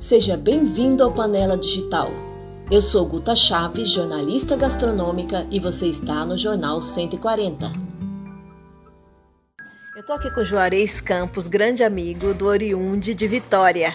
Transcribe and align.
Seja 0.00 0.34
bem-vindo 0.34 1.04
ao 1.04 1.12
Panela 1.12 1.58
Digital. 1.58 2.08
Eu 2.70 2.80
sou 2.80 3.04
Guta 3.04 3.36
Chaves, 3.36 3.90
jornalista 3.90 4.56
gastronômica, 4.56 5.46
e 5.50 5.60
você 5.60 5.88
está 5.88 6.24
no 6.24 6.38
Jornal 6.38 6.80
140. 6.80 7.70
Eu 9.94 10.02
tô 10.02 10.14
aqui 10.14 10.30
com 10.30 10.42
Juarez 10.42 11.02
Campos, 11.02 11.48
grande 11.48 11.84
amigo 11.84 12.32
do 12.32 12.46
Oriunde 12.46 13.12
de 13.12 13.28
Vitória. 13.28 13.92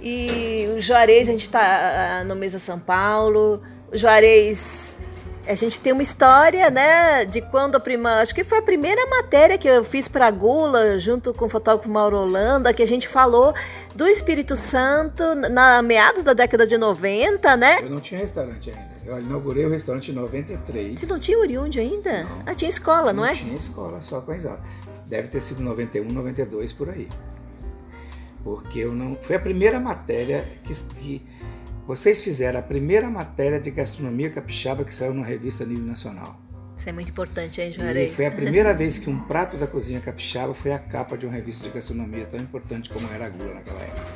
E 0.00 0.68
o 0.76 0.80
Juarez, 0.80 1.28
a 1.28 1.32
gente 1.32 1.42
está 1.42 2.22
no 2.24 2.36
Mesa 2.36 2.60
São 2.60 2.78
Paulo. 2.78 3.60
O 3.92 3.98
Juarez 3.98 4.94
a 5.46 5.54
gente 5.54 5.78
tem 5.80 5.92
uma 5.92 6.02
história, 6.02 6.70
né, 6.70 7.24
de 7.24 7.40
quando 7.40 7.76
a 7.76 7.80
prima, 7.80 8.20
acho 8.20 8.34
que 8.34 8.42
foi 8.42 8.58
a 8.58 8.62
primeira 8.62 9.06
matéria 9.06 9.58
que 9.58 9.68
eu 9.68 9.84
fiz 9.84 10.08
para 10.08 10.30
Gula, 10.30 10.98
junto 10.98 11.34
com 11.34 11.44
o 11.44 11.48
fotógrafo 11.48 11.88
Mauro 11.88 12.18
Holanda, 12.18 12.72
que 12.72 12.82
a 12.82 12.86
gente 12.86 13.06
falou 13.06 13.52
do 13.94 14.06
Espírito 14.06 14.56
Santo 14.56 15.22
na 15.50 15.82
meados 15.82 16.24
da 16.24 16.32
década 16.32 16.66
de 16.66 16.78
90, 16.78 17.56
né? 17.56 17.80
Eu 17.82 17.90
não 17.90 18.00
tinha 18.00 18.20
restaurante 18.20 18.70
ainda. 18.70 18.94
Eu 19.04 19.18
inaugurei 19.18 19.66
o 19.66 19.70
restaurante 19.70 20.10
em 20.10 20.14
93. 20.14 20.98
Você 20.98 21.06
não 21.06 21.20
tinha 21.20 21.38
Oriunde 21.38 21.78
ainda? 21.78 22.24
Não. 22.24 22.42
Ah, 22.46 22.54
tinha 22.54 22.68
escola, 22.68 23.12
não, 23.12 23.22
não 23.22 23.24
é? 23.26 23.30
Não 23.30 23.36
tinha 23.36 23.56
escola, 23.56 24.00
só 24.00 24.20
com 24.20 24.32
a 24.32 24.58
Deve 25.06 25.28
ter 25.28 25.42
sido 25.42 25.62
91, 25.62 26.10
92 26.10 26.72
por 26.72 26.88
aí. 26.88 27.08
Porque 28.42 28.78
eu 28.80 28.92
não. 28.92 29.16
Foi 29.20 29.36
a 29.36 29.40
primeira 29.40 29.78
matéria 29.78 30.46
que, 30.64 30.74
que 30.74 31.26
vocês 31.86 32.22
fizeram 32.22 32.60
a 32.60 32.62
primeira 32.62 33.10
matéria 33.10 33.60
de 33.60 33.70
gastronomia 33.70 34.30
capixaba 34.30 34.84
que 34.84 34.94
saiu 34.94 35.12
numa 35.12 35.26
revista 35.26 35.64
a 35.64 35.66
nível 35.66 35.84
nacional. 35.84 36.40
Isso 36.76 36.88
é 36.88 36.92
muito 36.92 37.10
importante, 37.10 37.60
hein, 37.60 37.72
Juarez? 37.72 38.12
E 38.12 38.14
foi 38.14 38.26
a 38.26 38.30
primeira 38.30 38.72
vez 38.74 38.98
que 38.98 39.08
um 39.08 39.20
prato 39.20 39.56
da 39.56 39.66
cozinha 39.66 40.00
capixaba 40.00 40.54
foi 40.54 40.72
a 40.72 40.78
capa 40.78 41.16
de 41.16 41.26
uma 41.26 41.34
revista 41.34 41.64
de 41.64 41.70
gastronomia 41.70 42.26
tão 42.26 42.40
importante 42.40 42.88
como 42.88 43.06
era 43.12 43.26
a 43.26 43.28
gula 43.28 43.54
naquela 43.54 43.80
época. 43.80 44.06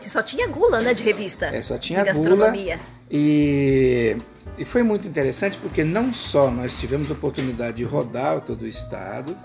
Que 0.00 0.10
só 0.10 0.22
tinha 0.22 0.46
gula, 0.48 0.80
né, 0.80 0.94
de 0.94 1.02
revista? 1.02 1.46
É, 1.46 1.62
só 1.62 1.78
tinha 1.78 2.00
de 2.00 2.06
gastronomia. 2.06 2.76
Gula, 2.76 2.96
e, 3.10 4.16
e 4.58 4.64
foi 4.64 4.82
muito 4.82 5.06
interessante 5.06 5.58
porque 5.58 5.84
não 5.84 6.12
só 6.12 6.50
nós 6.50 6.78
tivemos 6.78 7.10
a 7.10 7.14
oportunidade 7.14 7.76
de 7.76 7.84
rodar 7.84 8.40
todo 8.40 8.62
o 8.62 8.66
estado, 8.66 9.36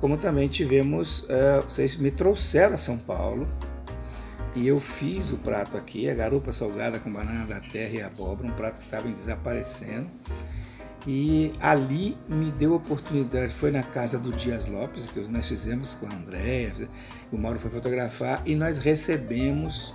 como 0.00 0.16
também 0.16 0.48
tivemos, 0.48 1.20
uh, 1.24 1.62
vocês 1.68 1.96
me 1.96 2.10
trouxeram 2.10 2.74
a 2.74 2.78
São 2.78 2.96
Paulo, 2.96 3.48
e 4.58 4.66
eu 4.66 4.80
fiz 4.80 5.30
o 5.30 5.36
prato 5.36 5.76
aqui, 5.76 6.10
a 6.10 6.14
garupa 6.14 6.52
salgada 6.52 6.98
com 6.98 7.12
banana 7.12 7.46
da 7.46 7.60
terra 7.60 7.94
e 7.94 8.02
abóbora, 8.02 8.48
um 8.48 8.52
prato 8.52 8.80
que 8.80 8.86
estava 8.86 9.06
desaparecendo. 9.06 10.08
E 11.06 11.52
ali 11.60 12.18
me 12.28 12.50
deu 12.50 12.72
a 12.72 12.76
oportunidade, 12.76 13.54
foi 13.54 13.70
na 13.70 13.84
casa 13.84 14.18
do 14.18 14.32
Dias 14.32 14.66
Lopes, 14.66 15.06
que 15.06 15.20
nós 15.20 15.46
fizemos 15.46 15.94
com 15.94 16.06
a 16.06 16.12
Andréia, 16.12 16.72
o 17.30 17.38
Mauro 17.38 17.58
foi 17.60 17.70
fotografar, 17.70 18.42
e 18.44 18.56
nós 18.56 18.78
recebemos, 18.78 19.94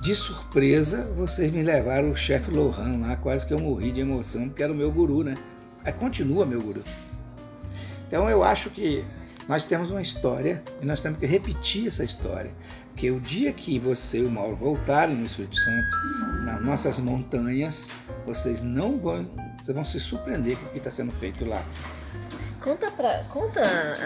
de 0.00 0.14
surpresa, 0.14 1.04
vocês 1.14 1.52
me 1.52 1.62
levaram 1.62 2.10
o 2.10 2.16
chefe 2.16 2.50
Lohan 2.50 2.98
lá, 2.98 3.14
quase 3.16 3.46
que 3.46 3.52
eu 3.52 3.58
morri 3.58 3.92
de 3.92 4.00
emoção, 4.00 4.48
porque 4.48 4.62
era 4.62 4.72
o 4.72 4.76
meu 4.76 4.90
guru, 4.90 5.22
né? 5.22 5.36
Continua 5.98 6.46
meu 6.46 6.62
guru. 6.62 6.82
Então 8.08 8.28
eu 8.28 8.42
acho 8.42 8.70
que 8.70 9.04
nós 9.52 9.66
temos 9.66 9.90
uma 9.90 10.00
história 10.00 10.62
e 10.80 10.86
nós 10.86 11.02
temos 11.02 11.18
que 11.18 11.26
repetir 11.26 11.86
essa 11.86 12.02
história. 12.02 12.50
Porque 12.88 13.10
o 13.10 13.20
dia 13.20 13.52
que 13.52 13.78
você 13.78 14.20
e 14.20 14.24
o 14.24 14.30
Mauro 14.30 14.56
voltarem 14.56 15.14
no 15.14 15.26
Espírito 15.26 15.56
Santo, 15.56 15.96
nas 16.46 16.58
nossas 16.62 16.98
montanhas, 16.98 17.92
vocês 18.24 18.62
não 18.62 18.98
vão, 18.98 19.28
vocês 19.62 19.74
vão 19.74 19.84
se 19.84 20.00
surpreender 20.00 20.56
com 20.56 20.64
o 20.64 20.68
que 20.70 20.78
está 20.78 20.90
sendo 20.90 21.12
feito 21.12 21.44
lá. 21.44 21.62
Conta, 22.62 22.90
pra, 22.92 23.24
conta 23.28 23.60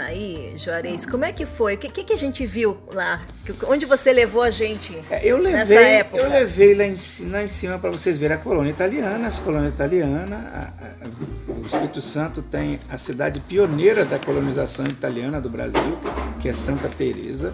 aí, 0.06 0.52
Juarez, 0.56 1.06
como 1.06 1.24
é 1.24 1.32
que 1.32 1.46
foi? 1.46 1.76
O 1.76 1.78
que, 1.78 2.02
que, 2.02 2.12
a 2.12 2.18
gente 2.18 2.44
viu 2.44 2.76
lá? 2.88 3.22
Onde 3.68 3.86
você 3.86 4.12
levou 4.12 4.42
a 4.42 4.50
gente 4.50 4.98
é, 5.08 5.20
eu 5.24 5.36
levei, 5.36 5.52
nessa 5.52 5.74
época? 5.74 6.22
Eu 6.22 6.28
levei 6.28 6.74
lá 6.74 6.84
em, 6.84 6.96
lá 7.30 7.44
em 7.44 7.48
cima 7.48 7.78
para 7.78 7.90
vocês 7.90 8.18
verem 8.18 8.36
a 8.36 8.40
colônia 8.40 8.70
italiana, 8.70 9.28
as 9.28 9.38
colônias 9.38 9.72
italianas. 9.72 10.40
O 11.66 11.68
Espírito 11.68 12.00
Santo 12.00 12.42
tem 12.42 12.78
a 12.88 12.96
cidade 12.96 13.40
pioneira 13.40 14.04
da 14.04 14.20
colonização 14.20 14.86
italiana 14.86 15.40
do 15.40 15.50
Brasil, 15.50 15.98
que 16.38 16.48
é 16.48 16.52
Santa 16.52 16.88
Teresa. 16.88 17.52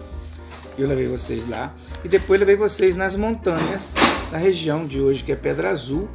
Eu 0.77 0.87
levei 0.87 1.07
vocês 1.07 1.49
lá. 1.49 1.73
E 2.03 2.07
depois 2.07 2.39
levei 2.39 2.55
vocês 2.55 2.95
nas 2.95 3.15
montanhas 3.15 3.91
da 4.31 4.37
região 4.37 4.85
de 4.85 5.01
hoje, 5.01 5.23
que 5.23 5.31
é 5.31 5.35
Pedra 5.35 5.71
Azul, 5.71 6.07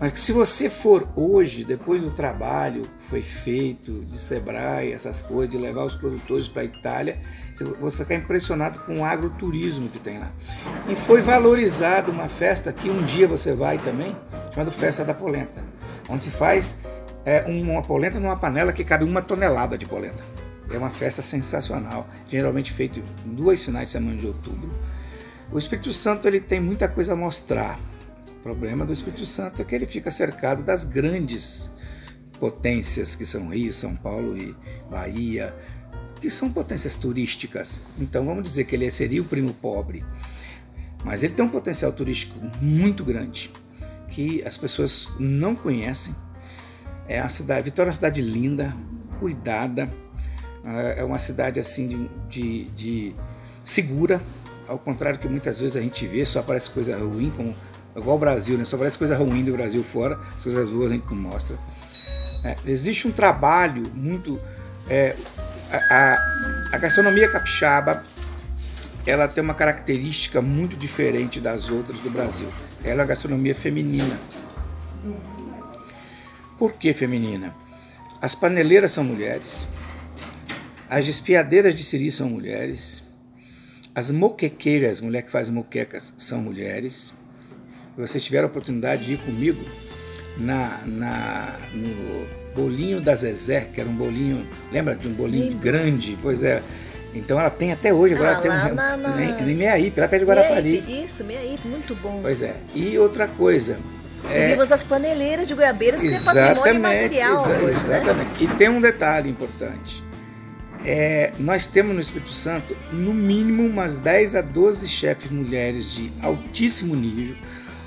mas 0.00 0.18
se 0.18 0.32
você 0.32 0.70
for 0.70 1.06
hoje, 1.14 1.62
depois 1.62 2.00
do 2.00 2.10
trabalho 2.10 2.84
que 2.84 3.10
foi 3.10 3.20
feito 3.20 4.00
de 4.06 4.18
Sebrae, 4.18 4.90
essas 4.90 5.20
coisas, 5.20 5.50
de 5.50 5.58
levar 5.58 5.84
os 5.84 5.94
produtores 5.94 6.48
para 6.48 6.62
a 6.62 6.64
Itália, 6.64 7.18
você 7.54 7.64
vai 7.64 7.90
ficar 7.90 8.14
impressionado 8.14 8.78
com 8.80 9.00
o 9.00 9.04
agroturismo 9.04 9.90
que 9.90 9.98
tem 9.98 10.18
lá. 10.18 10.32
E 10.88 10.94
foi 10.94 11.20
valorizada 11.20 12.10
uma 12.10 12.30
festa 12.30 12.72
que 12.72 12.88
um 12.88 13.02
dia 13.02 13.28
você 13.28 13.52
vai 13.52 13.76
também, 13.76 14.16
chamada 14.54 14.70
Festa 14.70 15.04
da 15.04 15.12
Polenta, 15.12 15.62
onde 16.08 16.24
se 16.24 16.30
faz 16.30 16.78
é, 17.24 17.42
uma 17.42 17.82
polenta 17.82 18.18
numa 18.18 18.36
panela 18.36 18.72
que 18.72 18.84
cabe 18.84 19.04
uma 19.04 19.22
tonelada 19.22 19.76
de 19.76 19.86
polenta. 19.86 20.22
É 20.70 20.78
uma 20.78 20.90
festa 20.90 21.20
sensacional, 21.20 22.08
geralmente 22.28 22.72
feita 22.72 23.00
em 23.26 23.34
duas 23.34 23.62
finais 23.62 23.86
de 23.86 23.92
semana 23.92 24.16
de 24.16 24.26
outubro. 24.26 24.70
O 25.50 25.58
Espírito 25.58 25.92
Santo 25.92 26.28
ele 26.28 26.40
tem 26.40 26.60
muita 26.60 26.88
coisa 26.88 27.12
a 27.12 27.16
mostrar 27.16 27.78
o 28.40 28.42
problema 28.42 28.86
do 28.86 28.92
Espírito 28.94 29.26
Santo 29.26 29.60
é 29.60 29.64
que 29.66 29.74
ele 29.74 29.84
fica 29.84 30.10
cercado 30.10 30.62
das 30.62 30.82
grandes 30.82 31.70
potências 32.38 33.14
que 33.14 33.26
são 33.26 33.50
Rio, 33.50 33.70
São 33.70 33.94
Paulo 33.94 34.34
e 34.34 34.56
Bahia, 34.90 35.54
que 36.22 36.30
são 36.30 36.50
potências 36.50 36.94
turísticas. 36.94 37.82
Então 37.98 38.24
vamos 38.24 38.44
dizer 38.44 38.64
que 38.64 38.74
ele 38.74 38.90
seria 38.90 39.20
o 39.20 39.26
primo 39.26 39.52
pobre. 39.52 40.02
Mas 41.04 41.22
ele 41.22 41.34
tem 41.34 41.44
um 41.44 41.50
potencial 41.50 41.92
turístico 41.92 42.40
muito 42.62 43.04
grande 43.04 43.50
que 44.08 44.42
as 44.46 44.56
pessoas 44.56 45.06
não 45.18 45.54
conhecem. 45.54 46.14
É 47.10 47.20
uma 47.20 47.28
cidade, 47.28 47.62
Vitória 47.62 47.88
é 47.88 47.90
uma 47.90 47.94
cidade 47.94 48.22
linda, 48.22 48.72
cuidada, 49.18 49.92
é 50.96 51.02
uma 51.02 51.18
cidade 51.18 51.58
assim 51.58 51.88
de, 51.88 52.08
de, 52.28 52.64
de 52.70 53.14
segura, 53.64 54.22
ao 54.68 54.78
contrário 54.78 55.18
que 55.18 55.26
muitas 55.26 55.58
vezes 55.58 55.74
a 55.74 55.80
gente 55.80 56.06
vê, 56.06 56.24
só 56.24 56.38
aparece 56.38 56.70
coisa 56.70 56.96
ruim, 56.96 57.32
como 57.36 57.52
igual 57.96 58.14
o 58.14 58.18
Brasil, 58.20 58.56
né? 58.56 58.64
Só 58.64 58.78
parece 58.78 58.96
coisa 58.96 59.16
ruim 59.16 59.44
do 59.44 59.52
Brasil 59.52 59.82
fora, 59.82 60.20
as 60.36 60.44
coisas 60.44 60.68
boas 60.68 60.92
a 60.92 60.94
gente 60.94 61.06
não 61.10 61.16
mostra. 61.16 61.56
É, 62.44 62.56
existe 62.64 63.08
um 63.08 63.10
trabalho 63.10 63.90
muito. 63.92 64.40
É, 64.88 65.16
a, 65.90 66.16
a, 66.72 66.78
gastronomia 66.78 67.28
capixaba 67.28 68.04
ela 69.04 69.26
tem 69.26 69.42
uma 69.42 69.54
característica 69.54 70.40
muito 70.40 70.76
diferente 70.76 71.40
das 71.40 71.70
outras 71.70 71.98
do 71.98 72.08
Brasil. 72.08 72.46
Ela 72.84 72.92
é 72.92 73.02
uma 73.02 73.06
gastronomia 73.06 73.54
feminina. 73.54 74.16
Por 76.60 76.74
que 76.74 76.92
feminina? 76.92 77.54
As 78.20 78.34
paneleiras 78.34 78.92
são 78.92 79.02
mulheres, 79.02 79.66
as 80.90 81.08
espiadeiras 81.08 81.74
de 81.74 81.82
siri 81.82 82.10
são 82.10 82.28
mulheres, 82.28 83.02
as 83.94 84.10
moquequeiras, 84.10 85.00
mulher 85.00 85.22
que 85.22 85.30
faz 85.30 85.48
moquecas, 85.48 86.12
são 86.18 86.42
mulheres, 86.42 87.14
vocês 87.96 88.22
tiveram 88.22 88.46
a 88.46 88.50
oportunidade 88.50 89.06
de 89.06 89.14
ir 89.14 89.18
comigo 89.20 89.64
na, 90.36 90.82
na, 90.84 91.58
no 91.72 92.26
bolinho 92.54 93.00
da 93.00 93.16
Zezé, 93.16 93.62
que 93.72 93.80
era 93.80 93.88
um 93.88 93.96
bolinho, 93.96 94.46
lembra 94.70 94.94
de 94.94 95.08
um 95.08 95.14
bolinho 95.14 95.52
Sim. 95.52 95.58
grande? 95.58 96.18
Pois 96.20 96.42
é. 96.42 96.62
Então 97.14 97.40
ela 97.40 97.48
tem 97.48 97.72
até 97.72 97.90
hoje, 97.90 98.14
agora 98.14 98.36
ah, 98.36 98.40
tem 98.42 98.50
um. 98.50 98.74
Na, 98.74 98.96
na... 98.98 99.22
Em, 99.22 99.50
em 99.50 99.54
Meiaípe, 99.54 99.98
lá 99.98 100.06
perto 100.06 100.26
de 100.26 100.30
Guarapari. 100.30 100.62
Meiaípe, 100.62 101.04
isso, 101.04 101.24
Meiaípe, 101.24 101.66
muito 101.66 101.94
bom. 101.94 102.18
Pois 102.20 102.42
é. 102.42 102.54
E 102.74 102.98
outra 102.98 103.26
coisa. 103.26 103.78
É... 104.28 104.48
Vimos 104.48 104.70
as 104.70 104.82
paneleiras 104.82 105.48
de 105.48 105.54
goiabeiras, 105.54 106.00
que 106.00 106.12
é 106.12 106.20
patrimônio 106.20 106.80
material. 106.80 107.50
Exa 107.50 107.58
hoje, 107.58 107.64
né? 107.64 107.72
exatamente. 107.72 108.44
Né? 108.44 108.52
E 108.52 108.56
tem 108.56 108.68
um 108.68 108.80
detalhe 108.80 109.30
importante. 109.30 110.04
É, 110.84 111.32
nós 111.38 111.66
temos 111.66 111.94
no 111.94 112.00
Espírito 112.00 112.32
Santo, 112.32 112.74
no 112.90 113.12
mínimo, 113.12 113.66
umas 113.66 113.98
10 113.98 114.34
a 114.34 114.40
12 114.40 114.88
chefes 114.88 115.30
mulheres 115.30 115.92
de 115.92 116.10
altíssimo 116.22 116.96
nível 116.96 117.36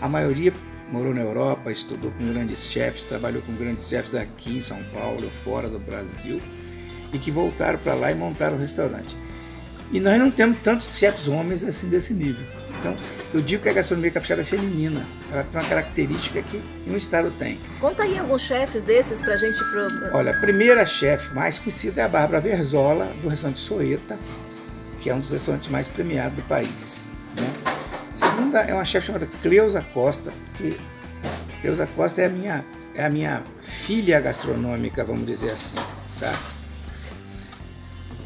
a 0.04 0.10
maioria 0.10 0.52
morou 0.92 1.14
na 1.14 1.22
Europa, 1.22 1.72
estudou 1.72 2.12
com 2.12 2.34
grandes 2.34 2.70
chefes, 2.70 3.04
trabalhou 3.04 3.42
com 3.42 3.56
grandes 3.56 3.88
chefes 3.88 4.14
aqui 4.14 4.58
em 4.58 4.62
São 4.62 4.84
Paulo, 4.94 5.32
fora 5.46 5.70
do 5.70 5.80
Brasil, 5.80 6.42
e 7.14 7.18
que 7.18 7.32
voltaram 7.32 7.80
para 7.80 7.94
lá 7.94 8.12
e 8.12 8.16
montaram 8.16 8.58
o 8.58 8.60
restaurante. 8.60 9.16
E 9.94 10.02
nós 10.02 10.20
não 10.20 10.30
temos 10.30 10.60
tantos 10.60 10.98
chefes 10.98 11.30
homens 11.30 11.64
assim 11.64 11.88
desse 11.88 12.14
nível. 12.14 12.46
Então, 12.80 12.96
eu 13.34 13.40
digo 13.40 13.64
que 13.64 13.70
a 13.70 13.74
gastronomia 13.74 14.12
capixaba 14.12 14.42
é 14.42 14.44
feminina. 14.44 15.06
Ela 15.32 15.44
tem 15.44 15.62
uma 15.62 15.68
característica 15.68 16.42
que 16.42 16.62
nenhum 16.86 16.98
estado 16.98 17.32
tem. 17.40 17.58
Conta 17.80 18.04
aí 18.04 18.18
alguns 18.18 18.42
chefes 18.42 18.84
desses 18.84 19.22
pra 19.22 19.38
gente. 19.38 19.58
Pro... 19.58 20.18
Olha, 20.18 20.32
a 20.32 20.40
primeira 20.40 20.86
chefe 20.86 21.34
mais 21.34 21.58
conhecida 21.58 22.02
é 22.02 22.04
a 22.06 22.08
Bárbara 22.08 22.42
Verzola, 22.42 23.06
do 23.22 23.30
restaurante 23.30 23.60
Soeta, 23.60 24.18
que 25.02 25.10
é 25.10 25.16
um 25.16 25.20
dos 25.20 25.32
restaurantes 25.32 25.70
mais 25.70 25.88
premiados 25.88 26.36
do 26.36 26.44
país. 26.44 27.06
Né? 27.36 27.74
segunda 28.16 28.60
é 28.62 28.74
uma 28.74 28.86
chefe 28.86 29.08
chamada 29.08 29.28
Cleusa 29.42 29.82
Costa, 29.94 30.32
que 30.56 30.78
Cleusa 31.62 31.88
Costa 31.96 32.22
é 32.22 32.26
a 32.26 32.30
minha, 32.30 32.66
é 32.96 33.06
a 33.06 33.10
minha 33.10 33.44
filha 33.62 34.20
gastronômica, 34.20 35.04
vamos 35.04 35.26
dizer 35.26 35.52
assim. 35.52 35.78
Tá? 36.20 36.34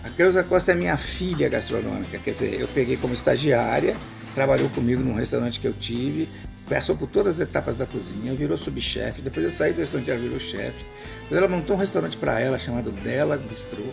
A 0.04 0.10
Creuza 0.10 0.44
Costa 0.44 0.72
é 0.72 0.76
minha 0.76 0.98
filha 0.98 1.50
gastronômica, 1.50 2.18
quer 2.18 2.32
dizer, 2.32 2.60
eu 2.60 2.68
peguei 2.68 2.98
como 2.98 3.14
estagiária, 3.14 3.96
trabalhou 4.38 4.70
comigo 4.70 5.02
num 5.02 5.16
restaurante 5.16 5.60
que 5.60 5.66
eu 5.66 5.74
tive, 5.74 6.30
passou 6.70 6.96
por 6.96 7.08
todas 7.08 7.42
as 7.42 7.50
etapas 7.50 7.76
da 7.76 7.88
cozinha, 7.88 8.36
virou 8.36 8.56
subchefe, 8.56 9.20
depois 9.20 9.44
eu 9.44 9.52
saí 9.52 9.74
do 9.74 9.80
restaurante, 9.80 10.12
ela 10.12 10.20
virou 10.20 10.40
chefe. 10.40 10.86
Depois 11.24 11.42
ela 11.42 11.48
montou 11.48 11.76
um 11.76 11.80
restaurante 11.80 12.16
para 12.18 12.40
ela 12.40 12.60
chamado 12.60 12.92
Dela 12.92 13.36
Bistrô 13.36 13.84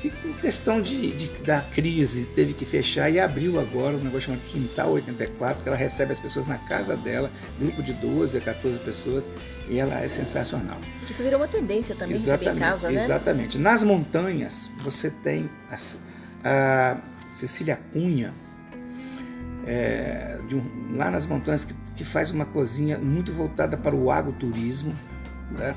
que 0.00 0.10
com 0.10 0.32
questão 0.32 0.80
de, 0.80 1.12
de, 1.12 1.28
da 1.42 1.60
crise 1.60 2.24
teve 2.34 2.54
que 2.54 2.64
fechar 2.64 3.08
e 3.10 3.20
abriu 3.20 3.60
agora 3.60 3.94
um 3.94 4.00
negócio 4.00 4.22
chamado 4.22 4.40
Quintal 4.48 4.90
84, 4.92 5.62
que 5.62 5.68
ela 5.68 5.76
recebe 5.76 6.12
as 6.12 6.18
pessoas 6.18 6.48
na 6.48 6.56
casa 6.56 6.96
dela, 6.96 7.30
grupo 7.60 7.82
de 7.82 7.92
12 7.92 8.38
a 8.38 8.40
14 8.40 8.78
pessoas, 8.80 9.28
e 9.68 9.78
ela 9.78 10.00
é 10.00 10.08
sensacional. 10.08 10.80
Isso 11.08 11.22
virou 11.22 11.38
uma 11.38 11.46
tendência 11.46 11.94
também, 11.94 12.16
exatamente, 12.16 12.48
receber 12.48 12.56
em 12.56 12.70
casa, 12.70 12.90
né? 12.90 13.04
Exatamente. 13.04 13.58
Nas 13.58 13.84
montanhas, 13.84 14.70
você 14.82 15.08
tem 15.08 15.48
a, 15.70 15.76
a 16.42 16.96
Cecília 17.36 17.78
Cunha, 17.92 18.34
é, 19.66 20.38
um, 20.52 20.96
lá 20.96 21.10
nas 21.10 21.26
montanhas, 21.26 21.64
que, 21.64 21.74
que, 21.96 22.04
faz 22.04 22.30
uma 22.30 22.44
cozinha 22.44 22.98
muito 22.98 23.32
voltada 23.32 23.76
para 23.76 23.94
o 23.94 24.10
agroturismo, 24.10 24.94
né? 25.50 25.74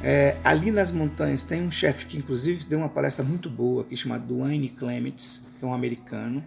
É, 0.00 0.36
ali 0.44 0.70
nas 0.70 0.92
montanhas 0.92 1.42
tem 1.42 1.60
um 1.60 1.72
chefe 1.72 2.06
que 2.06 2.16
inclusive 2.16 2.64
deu 2.64 2.78
uma 2.78 2.88
palestra 2.88 3.24
muito 3.24 3.50
boa 3.50 3.82
aqui 3.82 3.96
chamado 3.96 4.26
Duane 4.26 4.68
Clements, 4.68 5.42
que 5.58 5.64
é 5.64 5.68
um 5.68 5.74
americano, 5.74 6.44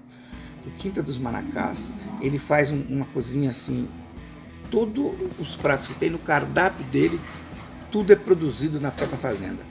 do 0.64 0.72
Quinta 0.78 1.04
dos 1.04 1.18
Manacás. 1.18 1.94
Ele 2.22 2.38
faz 2.38 2.72
um, 2.72 2.82
uma 2.90 3.06
cozinha 3.06 3.50
assim, 3.50 3.90
todos 4.70 5.14
os 5.38 5.56
pratos 5.58 5.88
que 5.88 5.94
tem 5.96 6.10
no 6.10 6.20
cardápio 6.20 6.86
dele, 6.86 7.20
tudo 7.92 8.14
é 8.14 8.16
produzido 8.16 8.80
na 8.80 8.90
própria 8.90 9.18
fazenda. 9.18 9.62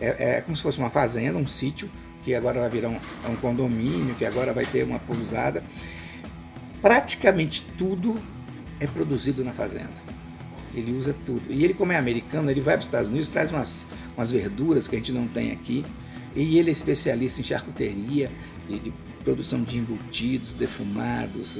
É, 0.00 0.36
é 0.36 0.40
como 0.40 0.56
se 0.56 0.62
fosse 0.62 0.78
uma 0.78 0.90
fazenda, 0.90 1.36
um 1.36 1.46
sítio, 1.46 1.90
que 2.24 2.34
agora 2.34 2.60
vai 2.60 2.70
virar 2.70 2.88
um, 2.88 2.96
é 3.24 3.28
um 3.28 3.36
condomínio, 3.36 4.14
que 4.14 4.24
agora 4.24 4.52
vai 4.52 4.64
ter 4.64 4.82
uma 4.84 4.98
pousada. 4.98 5.62
Praticamente 6.80 7.64
tudo 7.76 8.20
é 8.80 8.86
produzido 8.86 9.44
na 9.44 9.52
fazenda. 9.52 9.92
Ele 10.74 10.92
usa 10.92 11.14
tudo. 11.24 11.42
E 11.50 11.62
ele, 11.64 11.74
como 11.74 11.92
é 11.92 11.96
americano, 11.96 12.50
ele 12.50 12.60
vai 12.60 12.74
para 12.74 12.80
os 12.80 12.86
Estados 12.86 13.10
Unidos, 13.10 13.28
traz 13.28 13.50
umas, 13.50 13.86
umas 14.16 14.30
verduras 14.30 14.88
que 14.88 14.96
a 14.96 14.98
gente 14.98 15.12
não 15.12 15.28
tem 15.28 15.52
aqui. 15.52 15.84
E 16.34 16.58
ele 16.58 16.70
é 16.70 16.72
especialista 16.72 17.40
em 17.40 17.44
charcuteria, 17.44 18.30
de, 18.68 18.92
produção 19.22 19.62
de 19.62 19.78
embutidos, 19.78 20.54
defumados. 20.54 21.58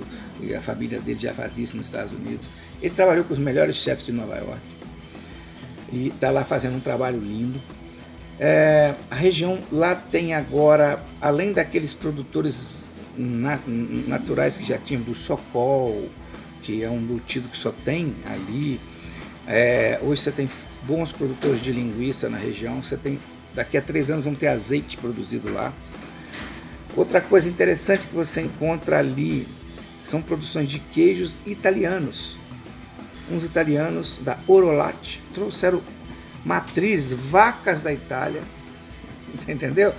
A 0.56 0.60
família 0.60 1.00
dele 1.00 1.18
já 1.20 1.32
faz 1.32 1.56
isso 1.58 1.76
nos 1.76 1.86
Estados 1.86 2.12
Unidos. 2.12 2.46
Ele 2.82 2.94
trabalhou 2.94 3.24
com 3.24 3.32
os 3.32 3.38
melhores 3.38 3.76
chefes 3.76 4.06
de 4.06 4.12
Nova 4.12 4.36
York. 4.36 4.60
E 5.92 6.08
está 6.08 6.30
lá 6.30 6.44
fazendo 6.44 6.76
um 6.76 6.80
trabalho 6.80 7.18
lindo. 7.18 7.60
É, 8.38 8.94
a 9.10 9.14
região 9.14 9.58
lá 9.70 9.94
tem 9.94 10.34
agora, 10.34 11.02
além 11.20 11.52
daqueles 11.52 11.94
produtores 11.94 12.84
na, 13.16 13.58
naturais 14.08 14.56
que 14.56 14.64
já 14.64 14.78
tinham, 14.78 15.02
do 15.02 15.14
Socol, 15.14 16.08
que 16.62 16.82
é 16.82 16.90
um 16.90 16.96
embutido 16.96 17.48
que 17.48 17.56
só 17.56 17.72
tem 17.84 18.14
ali, 18.26 18.80
é, 19.46 20.00
hoje 20.02 20.22
você 20.22 20.32
tem 20.32 20.48
bons 20.82 21.12
produtores 21.12 21.60
de 21.62 21.72
linguiça 21.72 22.28
na 22.28 22.38
região. 22.38 22.82
Você 22.82 22.96
tem 22.96 23.18
daqui 23.54 23.76
a 23.76 23.82
três 23.82 24.10
anos 24.10 24.24
vão 24.24 24.34
ter 24.34 24.48
azeite 24.48 24.96
produzido 24.96 25.52
lá. 25.52 25.72
Outra 26.96 27.20
coisa 27.20 27.48
interessante 27.48 28.06
que 28.06 28.14
você 28.14 28.40
encontra 28.40 28.98
ali 28.98 29.46
são 30.02 30.22
produções 30.22 30.68
de 30.68 30.78
queijos 30.78 31.32
italianos. 31.46 32.36
Uns 33.30 33.44
italianos 33.44 34.18
da 34.22 34.38
Orolate 34.46 35.20
trouxeram 35.32 35.80
matrizes, 36.44 37.12
vacas 37.12 37.80
da 37.80 37.92
Itália, 37.92 38.42
entendeu? 39.48 39.92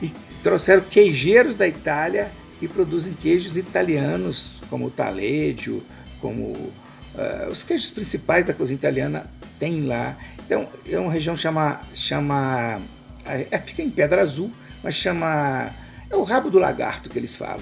E 0.00 0.12
trouxeram 0.42 0.82
queijeiros 0.82 1.54
da 1.54 1.68
Itália 1.68 2.30
e 2.60 2.68
produzem 2.68 3.12
queijos 3.12 3.56
italianos, 3.56 4.54
como 4.68 4.86
o 4.86 4.90
Taleggio, 4.90 5.82
como 6.20 6.72
Uh, 7.14 7.50
os 7.50 7.62
queijos 7.62 7.90
principais 7.90 8.46
da 8.46 8.54
cozinha 8.54 8.76
italiana 8.76 9.26
tem 9.58 9.84
lá. 9.84 10.16
Então, 10.38 10.66
é 10.88 10.98
uma 10.98 11.12
região 11.12 11.36
chama 11.36 11.80
chama 11.94 12.80
é, 13.26 13.58
fica 13.58 13.82
em 13.82 13.90
Pedra 13.90 14.22
Azul, 14.22 14.50
mas 14.82 14.94
chama 14.94 15.70
é 16.08 16.16
o 16.16 16.22
rabo 16.22 16.50
do 16.50 16.58
lagarto 16.58 17.10
que 17.10 17.18
eles 17.18 17.36
falam. 17.36 17.60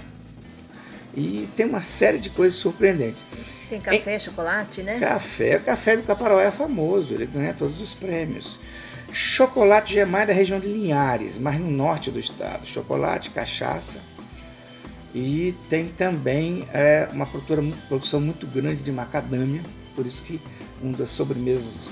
E 1.14 1.48
tem 1.56 1.66
uma 1.66 1.80
série 1.80 2.18
de 2.18 2.30
coisas 2.30 2.58
surpreendentes. 2.58 3.22
Tem 3.68 3.80
café, 3.80 4.16
em, 4.16 4.18
chocolate, 4.18 4.82
né? 4.82 4.98
Café, 4.98 5.56
o 5.56 5.60
café 5.60 5.96
do 5.96 6.02
Caparoé 6.02 6.46
é 6.46 6.50
famoso, 6.50 7.14
ele 7.14 7.26
ganha 7.26 7.54
todos 7.54 7.80
os 7.80 7.94
prêmios. 7.94 8.58
Chocolate 9.12 9.94
já 9.94 10.02
é 10.02 10.04
mais 10.04 10.26
da 10.26 10.32
região 10.32 10.60
de 10.60 10.66
Linhares, 10.66 11.38
mais 11.38 11.58
no 11.58 11.70
norte 11.70 12.10
do 12.10 12.18
estado. 12.18 12.66
Chocolate, 12.66 13.30
cachaça. 13.30 13.98
E 15.14 15.54
tem 15.68 15.88
também 15.88 16.64
é, 16.72 17.08
uma 17.12 17.26
produção 17.26 18.20
muito 18.20 18.46
grande 18.46 18.82
de 18.82 18.92
macadâmia, 18.92 19.60
por 19.96 20.06
isso 20.06 20.22
que 20.22 20.40
uma 20.80 20.96
das 20.96 21.10
sobremesas 21.10 21.88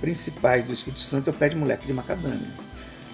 principais 0.00 0.64
do 0.64 0.72
Espírito 0.72 1.00
Santo 1.00 1.30
é 1.30 1.32
o 1.32 1.36
pé 1.36 1.48
de 1.48 1.56
moleque 1.56 1.86
de 1.86 1.92
macadâmia. 1.92 2.67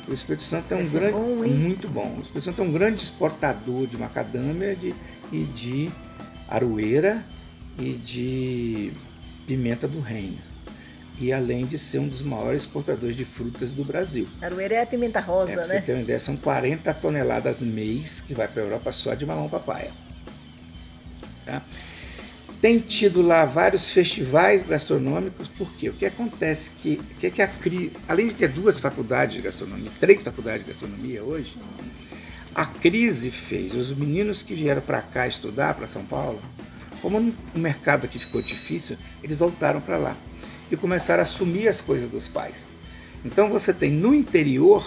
O 0.06 0.12
Espírito 0.12 0.43
Santo 0.43 0.73
é 0.73 0.77
um 0.77 0.85
grande, 0.85 1.12
bom, 1.12 1.47
muito 1.47 1.89
bom. 1.89 2.17
O 2.19 2.23
Espírito 2.23 2.45
Santo 2.45 2.62
é 2.62 2.65
um 2.65 2.73
grande 2.73 3.03
exportador 3.03 3.87
de 3.87 3.97
macadâmia 3.97 4.77
de, 4.77 4.95
e 5.33 5.45
de 5.45 5.91
aroeira 6.49 7.25
e 7.79 7.93
de 7.95 8.93
pimenta 9.47 9.89
do 9.89 10.01
reino 10.01 10.39
e 11.19 11.33
além 11.33 11.65
de 11.65 11.79
ser 11.79 12.01
um 12.01 12.09
dos 12.09 12.23
maiores 12.23 12.62
exportadores 12.62 13.17
de 13.17 13.25
frutas 13.25 13.71
do 13.71 13.85
Brasil. 13.85 14.27
Aroeira 14.43 14.75
é 14.75 14.83
a 14.83 14.87
pimenta 14.87 15.21
rosa, 15.21 15.53
é, 15.53 15.55
pra 15.55 15.67
né? 15.67 15.81
Você 15.81 15.83
tem 15.83 15.95
uma 15.95 16.03
ideia, 16.03 16.19
são 16.19 16.37
40 16.37 16.93
toneladas 16.95 17.61
mês 17.61 18.21
que 18.21 18.35
vai 18.35 18.49
para 18.49 18.62
a 18.62 18.65
Europa 18.67 18.93
só 18.93 19.15
de 19.15 19.25
mamão 19.25 19.49
papaya. 19.49 19.91
Tá? 21.47 21.62
Tem 22.64 22.78
tido 22.78 23.20
lá 23.20 23.44
vários 23.44 23.90
festivais 23.90 24.62
gastronômicos, 24.62 25.49
porque 25.49 25.90
o 25.90 25.93
que 25.93 26.06
acontece 26.06 26.70
que, 26.70 26.99
que, 27.20 27.31
que 27.31 27.43
a 27.43 27.46
CRI, 27.46 27.93
além 28.08 28.28
de 28.28 28.32
ter 28.32 28.49
duas 28.49 28.81
faculdades 28.81 29.34
de 29.34 29.43
gastronomia, 29.43 29.90
três 30.00 30.22
faculdades 30.22 30.64
de 30.64 30.72
gastronomia 30.72 31.22
hoje, 31.22 31.58
a 32.55 32.64
crise 32.64 33.31
fez 33.31 33.75
os 33.75 33.94
meninos 33.94 34.43
que 34.43 34.55
vieram 34.55 34.81
para 34.81 35.02
cá 35.02 35.28
estudar, 35.28 35.75
para 35.75 35.87
São 35.87 36.06
Paulo, 36.06 36.40
como 37.02 37.34
o 37.55 37.58
mercado 37.58 38.06
aqui 38.06 38.19
ficou 38.19 38.40
difícil, 38.40 38.96
eles 39.22 39.37
voltaram 39.37 39.82
para 39.82 39.99
lá 39.99 40.17
e 40.72 40.75
começaram 40.75 41.20
a 41.20 41.25
assumir 41.25 41.69
as 41.69 41.82
coisas 41.82 42.08
dos 42.08 42.28
pais. 42.28 42.74
Então 43.25 43.49
você 43.49 43.73
tem 43.73 43.91
no 43.91 44.15
interior 44.15 44.85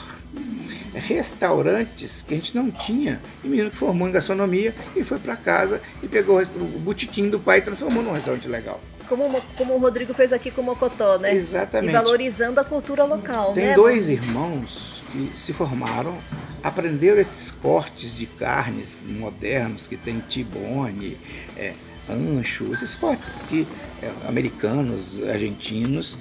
restaurantes 0.94 2.24
que 2.24 2.34
a 2.34 2.38
gente 2.38 2.56
não 2.56 2.72
tinha. 2.72 3.22
E 3.44 3.48
menino 3.48 3.70
que 3.70 3.78
formou 3.78 4.08
em 4.08 4.12
gastronomia 4.12 4.74
e 4.96 5.04
foi 5.04 5.20
para 5.20 5.36
casa 5.36 5.82
e 6.02 6.08
pegou 6.08 6.42
o 6.42 6.80
botequim 6.80 7.30
do 7.30 7.40
pai 7.40 7.60
e 7.60 7.62
transformou 7.62 8.04
num 8.04 8.14
restaurante 8.14 8.48
legal. 8.48 8.80
Como, 9.08 9.42
como 9.56 9.76
o 9.76 9.78
Rodrigo 9.78 10.14
fez 10.14 10.34
aqui 10.34 10.52
com 10.52 10.62
o 10.62 10.66
Mocotó, 10.66 11.18
né? 11.18 11.34
Exatamente. 11.34 11.90
E 11.90 11.94
valorizando 11.94 12.60
a 12.60 12.64
cultura 12.64 13.06
local, 13.06 13.54
Tem 13.54 13.68
né? 13.68 13.76
dois 13.76 14.10
irmãos 14.10 15.02
que 15.12 15.32
se 15.38 15.54
formaram, 15.54 16.18
aprenderam 16.62 17.22
esses 17.22 17.50
cortes 17.50 18.18
de 18.18 18.26
carnes 18.26 19.04
modernos 19.08 19.88
que 19.88 19.96
tem 19.96 20.22
tibone, 20.28 21.18
é, 21.56 21.74
ancho, 22.10 22.74
esses 22.74 22.96
cortes 22.96 23.46
que, 23.48 23.66
é, 24.04 24.12
americanos, 24.28 25.24
argentinos, 25.24 26.18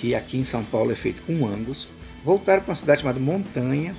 que 0.00 0.14
aqui 0.14 0.38
em 0.38 0.44
São 0.44 0.64
Paulo 0.64 0.90
é 0.90 0.94
feito 0.94 1.20
com 1.22 1.46
angus, 1.46 1.86
voltaram 2.24 2.62
para 2.62 2.70
uma 2.70 2.76
cidade 2.76 3.02
chamada 3.02 3.20
Montanha, 3.20 3.94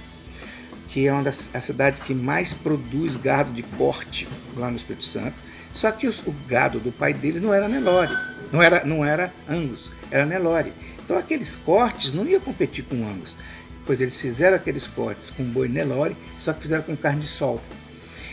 que 0.88 1.08
é 1.08 1.14
uma 1.14 1.22
das 1.22 1.48
a 1.54 1.62
cidade 1.62 2.02
que 2.02 2.14
mais 2.16 2.54
produz 2.54 3.16
gado 3.18 3.54
de 3.54 3.62
corte 3.62 4.28
lá 4.58 4.72
no 4.72 4.78
Espírito 4.78 5.06
Santo. 5.06 5.36
Só 5.76 5.92
que 5.92 6.08
os, 6.08 6.20
o 6.26 6.34
gado 6.48 6.80
do 6.80 6.92
pai 6.92 7.14
dele 7.14 7.40
não 7.40 7.54
era 7.54 7.70
Nelore, 7.70 8.12
não 8.52 8.64
era, 8.64 8.84
não 8.84 9.06
era 9.06 9.32
Angus, 9.48 9.92
era 10.10 10.26
Nelore. 10.26 10.74
Então 11.06 11.18
aqueles 11.18 11.56
cortes 11.56 12.16
não 12.16 12.26
iam 12.26 12.42
competir 12.42 12.84
com 12.84 13.08
Angus, 13.08 13.38
pois 13.86 14.02
eles 14.02 14.18
fizeram 14.18 14.56
aqueles 14.56 14.88
cortes 14.88 15.30
com 15.30 15.44
boi 15.44 15.68
Nelore, 15.68 16.18
só 16.40 16.52
que 16.52 16.64
fizeram 16.64 16.82
com 16.82 16.96
carne 16.98 17.22
de 17.22 17.28
sol. 17.28 17.62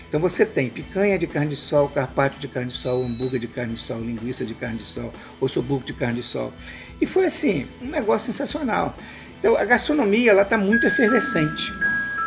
Então 0.08 0.18
você 0.18 0.46
tem 0.46 0.70
picanha 0.70 1.18
de 1.18 1.26
carne 1.26 1.50
de 1.50 1.56
sol, 1.56 1.86
carpaccio 1.86 2.40
de 2.40 2.48
carne 2.48 2.70
de 2.70 2.78
sol, 2.78 3.04
hambúrguer 3.04 3.38
de 3.38 3.46
carne 3.46 3.74
de 3.74 3.80
sol, 3.80 4.00
linguiça 4.00 4.42
de 4.42 4.54
carne 4.54 4.78
de 4.78 4.84
sol, 4.84 5.12
ossobuco 5.38 5.84
de 5.84 5.92
carne 5.92 6.22
de 6.22 6.26
sol. 6.26 6.50
E 7.00 7.06
foi 7.06 7.26
assim, 7.26 7.66
um 7.80 7.86
negócio 7.86 8.32
sensacional. 8.32 8.94
Então 9.38 9.56
a 9.56 9.64
gastronomia 9.64 10.30
ela 10.30 10.42
está 10.42 10.58
muito 10.58 10.86
efervescente. 10.86 11.72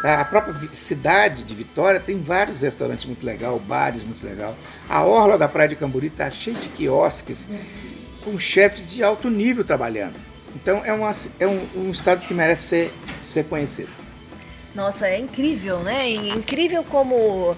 A 0.04 0.26
própria 0.26 0.56
cidade 0.74 1.44
de 1.44 1.54
Vitória 1.54 2.00
tem 2.00 2.20
vários 2.20 2.62
restaurantes 2.62 3.06
muito 3.06 3.24
legais, 3.24 3.62
bares 3.62 4.04
muito 4.04 4.26
legais. 4.26 4.56
A 4.90 5.04
orla 5.04 5.38
da 5.38 5.48
Praia 5.48 5.70
de 5.70 5.76
Camburi 5.76 6.08
está 6.08 6.30
cheia 6.32 6.56
de 6.56 6.68
quiosques 6.70 7.46
com 8.24 8.40
chefes 8.40 8.90
de 8.90 9.04
alto 9.04 9.30
nível 9.30 9.64
trabalhando. 9.64 10.16
Então 10.56 10.82
é, 10.84 10.92
uma, 10.92 11.12
é 11.40 11.48
um, 11.48 11.68
um 11.76 11.92
estado 11.92 12.26
que 12.26 12.34
merece 12.34 12.68
ser, 12.68 12.94
ser 13.24 13.46
conhecido. 13.46 13.90
Nossa, 14.74 15.08
é 15.08 15.20
incrível, 15.20 15.80
né? 15.80 16.10
incrível 16.10 16.84
como 16.84 17.56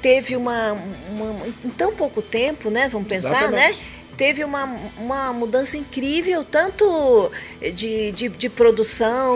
teve 0.00 0.36
uma, 0.36 0.72
uma, 1.10 1.46
em 1.64 1.70
tão 1.70 1.94
pouco 1.94 2.22
tempo, 2.22 2.70
né? 2.70 2.88
Vamos 2.88 3.08
pensar, 3.08 3.50
né? 3.50 3.70
Exatamente. 3.70 3.78
né? 3.78 3.95
Teve 4.16 4.44
uma, 4.44 4.64
uma 4.98 5.32
mudança 5.32 5.76
incrível, 5.76 6.44
tanto 6.44 7.30
de, 7.74 8.12
de, 8.12 8.28
de 8.28 8.48
produção 8.48 9.34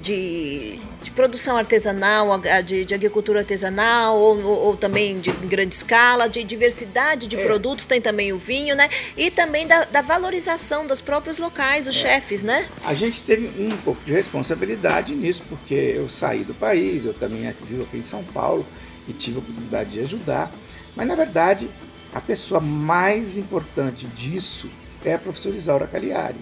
de, 0.00 0.78
de 1.02 1.10
produção 1.10 1.56
artesanal, 1.56 2.40
de, 2.64 2.84
de 2.84 2.94
agricultura 2.94 3.40
artesanal, 3.40 4.18
ou, 4.18 4.42
ou, 4.42 4.58
ou, 4.66 4.76
também 4.76 5.20
de 5.20 5.30
grande 5.30 5.74
escala, 5.74 6.28
de 6.28 6.42
diversidade 6.42 7.26
de 7.26 7.36
é. 7.36 7.44
produtos, 7.44 7.86
tem 7.86 8.00
também 8.00 8.32
o 8.32 8.38
vinho, 8.38 8.74
né? 8.74 8.88
E 9.16 9.30
também 9.30 9.66
da, 9.66 9.84
da 9.84 10.00
valorização 10.00 10.86
dos 10.86 11.00
próprios 11.00 11.38
locais, 11.38 11.86
os 11.86 11.96
é. 11.96 11.98
chefes, 11.98 12.42
né? 12.42 12.66
A 12.84 12.94
gente 12.94 13.20
teve 13.20 13.50
um 13.62 13.76
pouco 13.78 14.02
de 14.04 14.12
responsabilidade 14.12 15.14
nisso, 15.14 15.42
porque 15.48 15.74
eu 15.74 16.08
saí 16.08 16.44
do 16.44 16.54
país, 16.54 17.04
eu 17.04 17.14
também 17.14 17.52
vivo 17.68 17.82
aqui 17.82 17.98
em 17.98 18.04
São 18.04 18.24
Paulo 18.24 18.64
e 19.08 19.12
tive 19.12 19.36
a 19.36 19.40
oportunidade 19.40 19.90
de 19.90 20.00
ajudar. 20.00 20.50
Mas, 20.96 21.06
na 21.06 21.14
verdade, 21.14 21.68
a 22.12 22.20
pessoa 22.20 22.60
mais 22.60 23.36
importante 23.36 24.06
disso 24.06 24.68
é 25.04 25.14
a 25.14 25.18
professora 25.18 25.56
Isaura 25.56 25.86
Cagliari, 25.86 26.38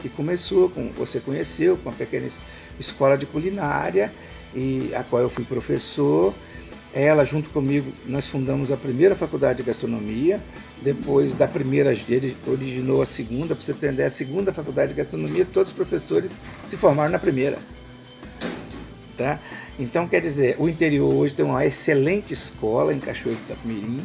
que 0.00 0.08
começou, 0.08 0.68
com, 0.68 0.90
você 0.92 1.20
conheceu, 1.20 1.76
com 1.78 1.88
a 1.88 1.92
pequena 1.92 2.28
escola 2.78 3.16
de 3.16 3.26
culinária, 3.26 4.12
e 4.54 4.90
a 4.94 5.02
qual 5.02 5.22
eu 5.22 5.28
fui 5.28 5.44
professor. 5.44 6.34
Ela, 6.92 7.24
junto 7.24 7.50
comigo, 7.50 7.92
nós 8.06 8.26
fundamos 8.26 8.72
a 8.72 8.76
primeira 8.76 9.14
faculdade 9.14 9.58
de 9.58 9.64
gastronomia. 9.64 10.40
Depois 10.80 11.34
da 11.34 11.46
primeira, 11.46 11.92
ele 12.08 12.36
originou 12.46 13.02
a 13.02 13.06
segunda. 13.06 13.54
Para 13.54 13.64
você 13.64 13.72
entender, 13.72 14.04
a 14.04 14.10
segunda 14.10 14.52
faculdade 14.52 14.92
de 14.92 14.98
gastronomia, 14.98 15.46
todos 15.50 15.72
os 15.72 15.76
professores 15.76 16.40
se 16.64 16.76
formaram 16.76 17.10
na 17.10 17.18
primeira. 17.18 17.58
Tá? 19.16 19.38
Então, 19.78 20.08
quer 20.08 20.20
dizer, 20.20 20.56
o 20.58 20.68
interior 20.68 21.12
hoje 21.12 21.34
tem 21.34 21.44
uma 21.44 21.64
excelente 21.66 22.32
escola 22.32 22.94
em 22.94 22.98
Cachoeiro 22.98 23.38
do 23.40 23.44
Itapemirim. 23.52 24.02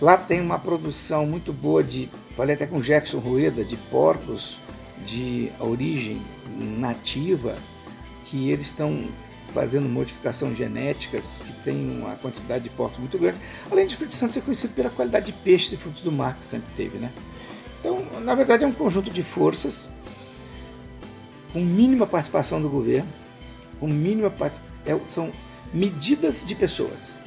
Lá 0.00 0.16
tem 0.16 0.40
uma 0.40 0.58
produção 0.58 1.26
muito 1.26 1.52
boa 1.52 1.84
de, 1.84 2.08
falei 2.34 2.54
até 2.54 2.66
com 2.66 2.80
Jefferson 2.80 3.18
Rueda, 3.18 3.62
de 3.62 3.76
porcos 3.76 4.58
de 5.06 5.52
origem 5.58 6.20
nativa, 6.78 7.56
que 8.24 8.50
eles 8.50 8.66
estão 8.66 9.04
fazendo 9.52 9.88
modificação 9.88 10.54
genéticas, 10.54 11.40
que 11.44 11.52
tem 11.64 11.76
uma 11.98 12.14
quantidade 12.16 12.64
de 12.64 12.70
porcos 12.70 12.98
muito 12.98 13.18
grande. 13.18 13.38
Além 13.70 13.86
de 13.86 13.92
Espírito 13.92 14.14
Santo 14.14 14.32
ser 14.32 14.40
conhecido 14.40 14.72
pela 14.72 14.88
qualidade 14.88 15.26
de 15.26 15.32
peixes 15.32 15.72
e 15.72 15.76
frutos 15.76 16.02
do 16.02 16.12
mar 16.12 16.34
que 16.36 16.46
sempre 16.46 16.68
teve, 16.76 16.98
né? 16.98 17.10
Então, 17.80 18.02
na 18.22 18.34
verdade, 18.34 18.64
é 18.64 18.66
um 18.66 18.72
conjunto 18.72 19.10
de 19.10 19.22
forças 19.22 19.88
com 21.52 21.60
mínima 21.60 22.06
participação 22.06 22.62
do 22.62 22.68
governo, 22.68 23.08
com 23.78 23.86
mínima 23.86 24.32
é, 24.86 24.96
são 25.06 25.30
medidas 25.74 26.44
de 26.46 26.54
pessoas. 26.54 27.19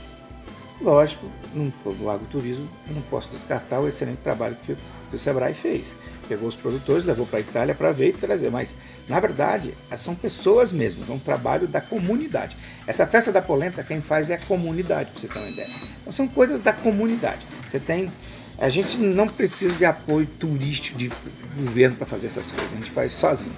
Lógico, 0.81 1.29
no, 1.53 1.71
no 1.85 2.09
agroturismo 2.09 2.67
eu 2.87 2.95
não 2.95 3.01
posso 3.03 3.29
descartar 3.29 3.79
o 3.79 3.87
excelente 3.87 4.19
trabalho 4.23 4.55
que, 4.65 4.75
que 5.09 5.15
o 5.15 5.19
Sebrae 5.19 5.53
fez. 5.53 5.95
Pegou 6.27 6.47
os 6.47 6.55
produtores, 6.55 7.03
levou 7.03 7.25
para 7.25 7.39
a 7.39 7.41
Itália 7.41 7.75
para 7.75 7.91
ver 7.91 8.09
e 8.09 8.13
trazer, 8.13 8.49
mas 8.49 8.75
na 9.07 9.19
verdade 9.19 9.73
são 9.97 10.15
pessoas 10.15 10.71
mesmo, 10.71 11.05
é 11.07 11.11
um 11.11 11.19
trabalho 11.19 11.67
da 11.67 11.81
comunidade. 11.81 12.55
Essa 12.87 13.05
festa 13.05 13.31
da 13.31 13.41
polenta 13.41 13.83
quem 13.83 14.01
faz 14.01 14.29
é 14.29 14.35
a 14.35 14.39
comunidade, 14.39 15.11
para 15.11 15.19
você 15.19 15.27
ter 15.27 15.39
uma 15.39 15.49
ideia. 15.49 15.69
Então 16.01 16.13
são 16.13 16.27
coisas 16.27 16.61
da 16.61 16.73
comunidade. 16.73 17.45
Você 17.69 17.79
tem 17.79 18.11
a 18.57 18.69
gente 18.69 18.97
não 18.97 19.27
precisa 19.27 19.73
de 19.73 19.83
apoio 19.83 20.25
turístico 20.25 20.97
de 20.97 21.11
governo 21.57 21.95
para 21.95 22.05
fazer 22.05 22.27
essas 22.27 22.49
coisas, 22.49 22.71
a 22.71 22.75
gente 22.75 22.91
faz 22.91 23.13
sozinho. 23.13 23.53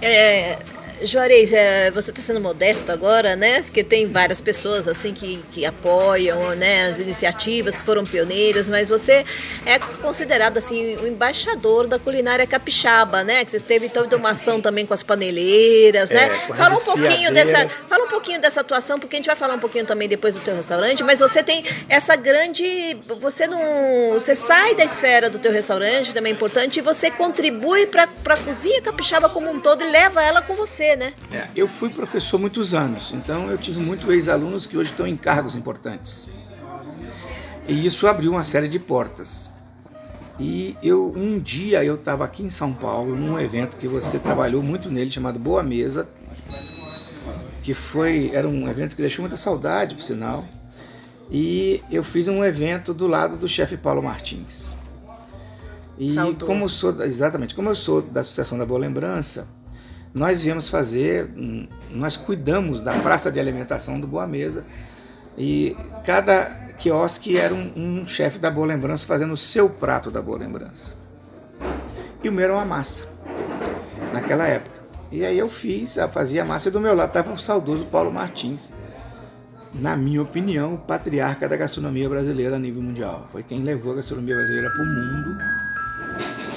É, 0.00 0.58
Juarez, 1.02 1.52
é, 1.52 1.90
você 1.90 2.10
está 2.10 2.22
sendo 2.22 2.40
modesto 2.40 2.90
agora, 2.90 3.36
né? 3.36 3.62
Porque 3.62 3.84
tem 3.84 4.06
várias 4.10 4.40
pessoas 4.40 4.88
assim 4.88 5.12
que, 5.12 5.42
que 5.52 5.64
apoiam 5.64 6.54
né, 6.54 6.88
as 6.88 6.98
iniciativas, 6.98 7.76
que 7.76 7.84
foram 7.84 8.04
pioneiras, 8.04 8.68
mas 8.68 8.88
você 8.88 9.24
é 9.64 9.78
considerado 10.00 10.58
assim 10.58 10.96
o 10.96 11.06
embaixador 11.06 11.86
da 11.86 11.98
culinária 11.98 12.46
capixaba, 12.46 13.22
né? 13.22 13.44
Que 13.44 13.52
você 13.52 13.60
teve 13.60 13.88
toda 13.88 14.16
uma 14.16 14.30
ação 14.30 14.60
também 14.60 14.86
com 14.86 14.94
as 14.94 15.02
paneleiras, 15.02 16.10
né? 16.10 16.26
É, 16.26 16.54
fala 16.54 16.76
um 16.76 16.84
pouquinho 16.84 17.32
dessa, 17.32 17.68
fala 17.68 18.04
um 18.04 18.08
pouquinho 18.08 18.40
dessa 18.40 18.60
atuação, 18.60 18.98
porque 18.98 19.16
a 19.16 19.18
gente 19.18 19.26
vai 19.26 19.36
falar 19.36 19.54
um 19.54 19.60
pouquinho 19.60 19.86
também 19.86 20.08
depois 20.08 20.34
do 20.34 20.40
teu 20.40 20.56
restaurante, 20.56 21.02
mas 21.02 21.20
você 21.20 21.42
tem 21.42 21.64
essa 21.88 22.16
grande, 22.16 22.96
você 23.20 23.46
não, 23.46 24.14
você 24.14 24.34
sai 24.34 24.74
da 24.74 24.84
esfera 24.84 25.30
do 25.30 25.38
teu 25.38 25.52
restaurante, 25.52 26.12
também 26.12 26.32
é 26.32 26.34
importante, 26.34 26.78
e 26.78 26.82
você 26.82 27.10
contribui 27.10 27.86
para 27.86 28.08
a 28.26 28.36
cozinha 28.36 28.82
capixaba 28.82 29.28
como 29.28 29.50
um 29.50 29.60
todo 29.60 29.84
e 29.84 29.90
leva 29.90 30.22
ela 30.22 30.42
com 30.42 30.54
você 30.54 30.87
né? 30.96 31.12
É, 31.32 31.48
eu 31.54 31.66
fui 31.68 31.90
professor 31.90 32.38
muitos 32.38 32.74
anos, 32.74 33.12
então 33.12 33.50
eu 33.50 33.58
tive 33.58 33.80
muitos 33.80 34.08
ex-alunos 34.08 34.66
que 34.66 34.76
hoje 34.76 34.90
estão 34.90 35.06
em 35.06 35.16
cargos 35.16 35.56
importantes. 35.56 36.28
E 37.66 37.84
isso 37.86 38.06
abriu 38.06 38.30
uma 38.30 38.44
série 38.44 38.68
de 38.68 38.78
portas. 38.78 39.50
E 40.40 40.76
eu 40.82 41.12
um 41.16 41.38
dia 41.38 41.84
eu 41.84 41.96
estava 41.96 42.24
aqui 42.24 42.42
em 42.42 42.50
São 42.50 42.72
Paulo 42.72 43.16
num 43.16 43.38
evento 43.38 43.76
que 43.76 43.88
você 43.88 44.18
trabalhou 44.18 44.62
muito 44.62 44.88
nele 44.88 45.10
chamado 45.10 45.38
Boa 45.38 45.62
Mesa, 45.62 46.08
que 47.62 47.74
foi 47.74 48.30
era 48.32 48.48
um 48.48 48.68
evento 48.68 48.94
que 48.94 49.02
deixou 49.02 49.22
muita 49.22 49.36
saudade, 49.36 49.94
por 49.94 50.02
sinal. 50.02 50.44
E 51.30 51.82
eu 51.90 52.02
fiz 52.02 52.28
um 52.28 52.42
evento 52.44 52.94
do 52.94 53.06
lado 53.06 53.36
do 53.36 53.48
chefe 53.48 53.76
Paulo 53.76 54.02
Martins. 54.02 54.70
E 55.98 56.12
Saudoso. 56.12 56.46
como 56.46 56.70
sou 56.70 57.02
exatamente, 57.02 57.54
como 57.54 57.68
eu 57.68 57.74
sou 57.74 58.00
da 58.00 58.20
Associação 58.20 58.56
da 58.56 58.64
Boa 58.64 58.78
Lembrança, 58.78 59.48
nós 60.14 60.42
viemos 60.42 60.68
fazer, 60.68 61.30
nós 61.90 62.16
cuidamos 62.16 62.82
da 62.82 62.94
praça 62.94 63.30
de 63.30 63.38
alimentação 63.38 64.00
do 64.00 64.06
Boa 64.06 64.26
Mesa 64.26 64.64
e 65.36 65.76
cada 66.04 66.68
quiosque 66.78 67.36
era 67.36 67.54
um, 67.54 67.72
um 67.76 68.06
chefe 68.06 68.38
da 68.38 68.50
Boa 68.50 68.66
Lembrança 68.66 69.06
fazendo 69.06 69.32
o 69.32 69.36
seu 69.36 69.68
prato 69.68 70.10
da 70.10 70.22
Boa 70.22 70.38
Lembrança. 70.38 70.94
E 72.22 72.28
o 72.28 72.32
meu 72.32 72.44
era 72.44 72.54
uma 72.54 72.64
massa, 72.64 73.06
naquela 74.12 74.46
época. 74.46 74.78
E 75.10 75.24
aí 75.24 75.38
eu 75.38 75.48
fiz, 75.48 75.96
eu 75.96 76.08
fazia 76.08 76.44
massa 76.44 76.68
e 76.68 76.72
do 76.72 76.80
meu 76.80 76.94
lado 76.94 77.08
estava 77.08 77.32
o 77.32 77.38
saudoso 77.38 77.86
Paulo 77.86 78.12
Martins, 78.12 78.72
na 79.72 79.96
minha 79.96 80.22
opinião, 80.22 80.74
o 80.74 80.78
patriarca 80.78 81.48
da 81.48 81.56
gastronomia 81.56 82.08
brasileira 82.08 82.56
a 82.56 82.58
nível 82.58 82.82
mundial. 82.82 83.28
Foi 83.30 83.42
quem 83.42 83.60
levou 83.60 83.92
a 83.92 83.96
gastronomia 83.96 84.34
brasileira 84.34 84.70
para 84.70 84.82
o 84.82 84.86
mundo 84.86 85.38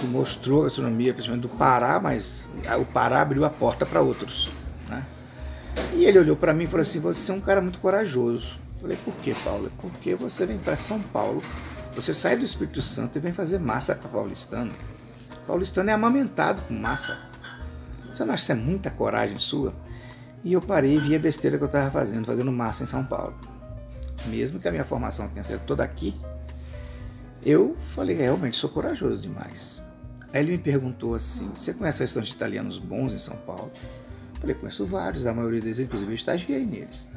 que 0.01 0.07
mostrou 0.07 0.61
a 0.61 0.63
gastronomia, 0.63 1.13
principalmente 1.13 1.43
do 1.43 1.49
Pará, 1.49 1.99
mas 1.99 2.47
o 2.79 2.85
Pará 2.85 3.21
abriu 3.21 3.45
a 3.45 3.49
porta 3.49 3.85
para 3.85 4.01
outros. 4.01 4.51
Né? 4.89 5.05
E 5.93 6.05
ele 6.05 6.17
olhou 6.17 6.35
para 6.35 6.53
mim 6.53 6.63
e 6.63 6.67
falou 6.67 6.81
assim: 6.81 6.99
Você 6.99 7.31
é 7.31 7.35
um 7.35 7.39
cara 7.39 7.61
muito 7.61 7.79
corajoso. 7.79 8.55
Eu 8.75 8.81
falei: 8.81 8.97
Por 8.97 9.13
que, 9.15 9.35
Paulo? 9.35 9.71
Porque 9.79 10.15
você 10.15 10.45
vem 10.47 10.57
para 10.57 10.75
São 10.75 10.99
Paulo, 10.99 11.43
você 11.95 12.13
sai 12.13 12.35
do 12.35 12.43
Espírito 12.43 12.81
Santo 12.81 13.17
e 13.17 13.21
vem 13.21 13.31
fazer 13.31 13.59
massa 13.59 13.93
para 13.93 14.09
paulistano. 14.09 14.71
Paulistano 15.45 15.91
é 15.91 15.93
amamentado 15.93 16.63
com 16.63 16.73
massa. 16.73 17.17
Você 18.11 18.25
não 18.25 18.33
acha 18.33 18.45
que 18.45 18.51
isso 18.51 18.59
é 18.59 18.65
muita 18.65 18.89
coragem 18.89 19.37
sua? 19.37 19.73
E 20.43 20.53
eu 20.53 20.61
parei 20.61 20.95
e 20.95 20.99
vi 20.99 21.15
a 21.15 21.19
besteira 21.19 21.57
que 21.57 21.63
eu 21.63 21.67
estava 21.67 21.91
fazendo, 21.91 22.25
fazendo 22.25 22.51
massa 22.51 22.83
em 22.83 22.87
São 22.87 23.05
Paulo. 23.05 23.35
Mesmo 24.25 24.59
que 24.59 24.67
a 24.67 24.71
minha 24.71 24.83
formação 24.83 25.27
tenha 25.27 25.43
sido 25.43 25.61
toda 25.65 25.83
aqui, 25.83 26.15
eu 27.43 27.75
falei, 27.95 28.15
realmente 28.15 28.55
sou 28.55 28.69
corajoso 28.69 29.21
demais. 29.21 29.81
Aí 30.33 30.41
ele 30.41 30.53
me 30.53 30.57
perguntou 30.57 31.15
assim: 31.15 31.49
Você 31.53 31.73
conhece 31.73 31.99
restaurantes 31.99 32.33
italianos 32.33 32.79
bons 32.79 33.13
em 33.13 33.17
São 33.17 33.35
Paulo? 33.37 33.71
Eu 34.35 34.39
falei: 34.39 34.55
Conheço 34.55 34.85
vários, 34.85 35.25
a 35.25 35.33
maioria 35.33 35.61
deles, 35.61 35.79
inclusive, 35.79 36.11
eu 36.11 36.15
estagiei 36.15 36.65
neles. 36.65 37.09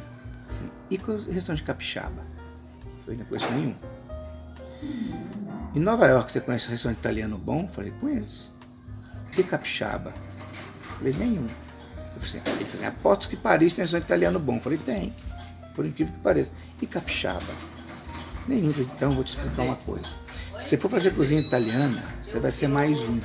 Assim, 0.49 0.69
e 0.91 0.97
restaurante 1.31 1.63
capixaba? 1.63 2.23
Eu 2.85 3.05
falei: 3.05 3.19
Não 3.19 3.27
conheço 3.27 3.51
nenhum. 3.53 3.75
Em 5.75 5.81
Nova 5.81 6.07
York, 6.07 6.33
você 6.33 6.41
conhece 6.41 6.69
restaurante 6.69 6.99
italiano 6.99 7.39
bom? 7.39 7.63
Eu 7.63 7.69
falei: 7.69 7.93
Conheço. 8.01 8.53
E 9.37 9.43
capixaba? 9.43 10.11
Eu 10.11 10.97
falei: 10.99 11.13
Nenhum. 11.13 11.47
Assim, 12.21 12.41
ele 12.47 12.65
falou, 12.65 12.87
aposto 12.87 13.29
que 13.29 13.37
Paris 13.37 13.75
tem 13.75 13.83
restaurante 13.83 14.07
italiano 14.07 14.39
bom. 14.39 14.57
Eu 14.57 14.61
falei, 14.61 14.79
tem. 14.79 15.13
Por 15.75 15.85
incrível 15.85 16.15
que 16.15 16.21
pareça. 16.21 16.53
E 16.81 16.87
capixaba? 16.87 17.53
Nenhum. 18.47 18.73
Então, 18.79 19.13
vou 19.13 19.25
te 19.25 19.29
explicar 19.29 19.63
uma 19.63 19.77
coisa. 19.77 20.17
Se 20.59 20.71
você 20.71 20.77
for 20.77 20.91
fazer 20.91 21.11
cozinha 21.13 21.41
italiana, 21.41 22.03
você 22.23 22.39
vai 22.39 22.53
ser 22.53 22.69
mais 22.69 23.01
um. 23.09 23.19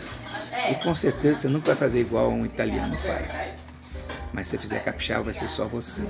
E 0.69 0.75
com 0.75 0.95
certeza 0.95 1.41
você 1.41 1.47
nunca 1.47 1.67
vai 1.67 1.75
fazer 1.75 2.01
igual 2.01 2.29
um 2.29 2.45
italiano 2.45 2.97
faz. 2.97 3.55
Mas 4.33 4.47
se 4.47 4.51
você 4.51 4.57
fizer 4.57 4.79
capixaba, 4.83 5.23
vai 5.23 5.33
ser 5.33 5.47
só 5.47 5.67
você. 5.67 6.03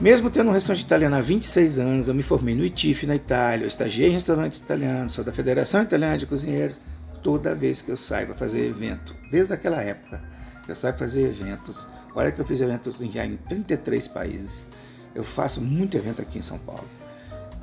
Mesmo 0.00 0.30
tendo 0.30 0.50
um 0.50 0.52
restaurante 0.52 0.82
italiano 0.82 1.16
há 1.16 1.20
26 1.22 1.78
anos, 1.78 2.08
eu 2.08 2.14
me 2.14 2.22
formei 2.22 2.54
no 2.54 2.64
ITIF 2.64 3.06
na 3.06 3.16
Itália, 3.16 3.64
eu 3.64 3.68
estagiei 3.68 4.10
em 4.10 4.12
restaurantes 4.12 4.58
italianos, 4.58 5.14
sou 5.14 5.24
da 5.24 5.32
Federação 5.32 5.82
Italiana 5.82 6.18
de 6.18 6.26
Cozinheiros. 6.26 6.78
Toda 7.22 7.54
vez 7.54 7.80
que 7.80 7.90
eu 7.90 7.96
saio 7.96 8.26
para 8.26 8.36
fazer 8.36 8.66
evento, 8.66 9.14
desde 9.30 9.54
aquela 9.54 9.82
época, 9.82 10.22
eu 10.68 10.76
saio 10.76 10.96
fazer 10.98 11.28
eventos. 11.28 11.86
Olha 12.14 12.30
que 12.30 12.40
eu 12.40 12.44
fiz 12.44 12.60
eventos 12.60 13.00
em 13.00 13.10
33 13.48 14.06
países. 14.08 14.66
Eu 15.14 15.24
faço 15.24 15.60
muito 15.60 15.96
evento 15.96 16.20
aqui 16.20 16.38
em 16.38 16.42
São 16.42 16.58
Paulo. 16.58 16.86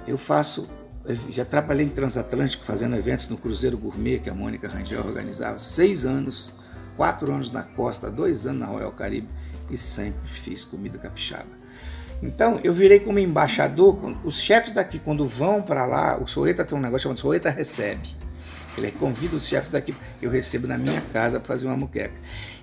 Eu 0.07 0.17
faço 0.17 0.67
já 1.29 1.43
trabalhei 1.43 1.86
em 1.86 1.89
transatlântico 1.89 2.63
fazendo 2.63 2.95
eventos 2.95 3.27
no 3.27 3.38
Cruzeiro 3.38 3.77
Gourmet, 3.77 4.19
que 4.19 4.29
a 4.29 4.33
Mônica 4.33 4.67
Rangel 4.67 5.05
organizava, 5.05 5.57
seis 5.57 6.05
anos, 6.05 6.53
quatro 6.95 7.31
anos 7.31 7.51
na 7.51 7.63
costa, 7.63 8.10
dois 8.10 8.45
anos 8.45 8.62
na 8.62 8.67
Royal 8.67 8.91
Caribe 8.91 9.27
e 9.69 9.77
sempre 9.77 10.29
fiz 10.29 10.63
comida 10.63 10.98
capixaba. 10.98 11.63
Então 12.22 12.60
eu 12.63 12.72
virei 12.72 13.00
como 13.00 13.19
embaixador, 13.19 14.15
os 14.24 14.39
chefes 14.39 14.72
daqui 14.72 14.98
quando 14.98 15.27
vão 15.27 15.62
para 15.62 15.86
lá, 15.86 16.17
o 16.17 16.27
Sorreta 16.27 16.63
tem 16.63 16.77
um 16.77 16.81
negócio 16.81 17.03
chamado 17.03 17.19
Sorreta 17.19 17.50
Recebe. 17.50 18.15
Ele 18.77 18.89
convida 18.91 19.36
os 19.36 19.45
chefes 19.45 19.69
daqui, 19.69 19.93
eu 20.22 20.31
recebo 20.31 20.67
na 20.67 20.77
minha 20.77 21.01
casa 21.12 21.39
para 21.39 21.48
fazer 21.48 21.67
uma 21.67 21.77
muqueca. 21.77 22.15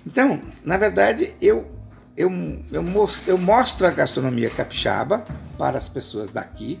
Então, 0.05 0.41
na 0.65 0.77
verdade, 0.77 1.33
eu, 1.39 1.71
eu, 2.17 2.29
eu, 2.71 2.83
mostro, 2.83 3.31
eu 3.31 3.37
mostro 3.37 3.87
a 3.87 3.91
gastronomia 3.91 4.49
capixaba 4.49 5.25
para 5.57 5.77
as 5.77 5.87
pessoas 5.87 6.33
daqui, 6.33 6.79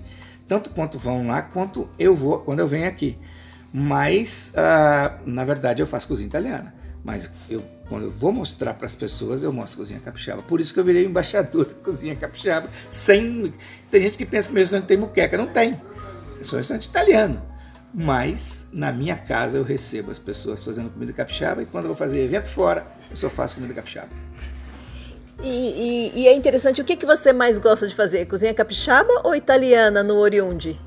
tanto 0.51 0.69
quanto 0.71 0.99
vão 0.99 1.27
lá, 1.27 1.41
quanto 1.41 1.87
eu 1.97 2.13
vou 2.13 2.39
quando 2.39 2.59
eu 2.59 2.67
venho 2.67 2.85
aqui. 2.85 3.17
Mas, 3.73 4.51
uh, 4.53 5.17
na 5.25 5.45
verdade, 5.45 5.81
eu 5.81 5.87
faço 5.87 6.05
cozinha 6.05 6.27
italiana. 6.27 6.75
Mas 7.05 7.31
eu, 7.49 7.63
quando 7.87 8.03
eu 8.03 8.11
vou 8.11 8.33
mostrar 8.33 8.73
para 8.73 8.85
as 8.85 8.93
pessoas, 8.93 9.43
eu 9.43 9.53
mostro 9.53 9.77
cozinha 9.77 10.01
capixaba. 10.01 10.41
Por 10.41 10.59
isso 10.59 10.73
que 10.73 10.79
eu 10.81 10.83
virei 10.83 11.05
embaixador 11.05 11.67
da 11.67 11.73
cozinha 11.75 12.17
capixaba. 12.17 12.67
Sem... 12.89 13.53
Tem 13.89 14.01
gente 14.01 14.17
que 14.17 14.25
pensa 14.25 14.49
que 14.49 14.53
meu 14.53 14.61
restaurante 14.61 14.87
tem 14.87 14.97
muqueca. 14.97 15.37
Não 15.37 15.47
tem. 15.47 15.79
Eu 16.37 16.43
sou 16.43 16.57
um 16.57 16.59
restaurante 16.59 16.87
italiano. 16.87 17.41
Mas 17.93 18.67
na 18.73 18.91
minha 18.91 19.15
casa 19.15 19.57
eu 19.57 19.63
recebo 19.63 20.11
as 20.11 20.19
pessoas 20.19 20.61
fazendo 20.61 20.89
comida 20.89 21.13
capixaba 21.13 21.63
e 21.63 21.65
quando 21.65 21.85
eu 21.85 21.89
vou 21.91 21.97
fazer 21.97 22.21
evento 22.21 22.49
fora, 22.49 22.85
eu 23.09 23.15
só 23.15 23.29
faço 23.29 23.55
comida 23.55 23.73
capixaba. 23.73 24.09
E, 25.43 25.47
e, 25.47 26.19
e 26.21 26.27
é 26.27 26.35
interessante, 26.35 26.81
o 26.81 26.85
que, 26.85 26.95
que 26.95 27.05
você 27.05 27.33
mais 27.33 27.57
gosta 27.57 27.87
de 27.87 27.95
fazer? 27.95 28.25
Cozinha 28.27 28.53
capixaba 28.53 29.21
ou 29.23 29.35
italiana 29.35 30.03
no 30.03 30.15
Oriundi? 30.17 30.79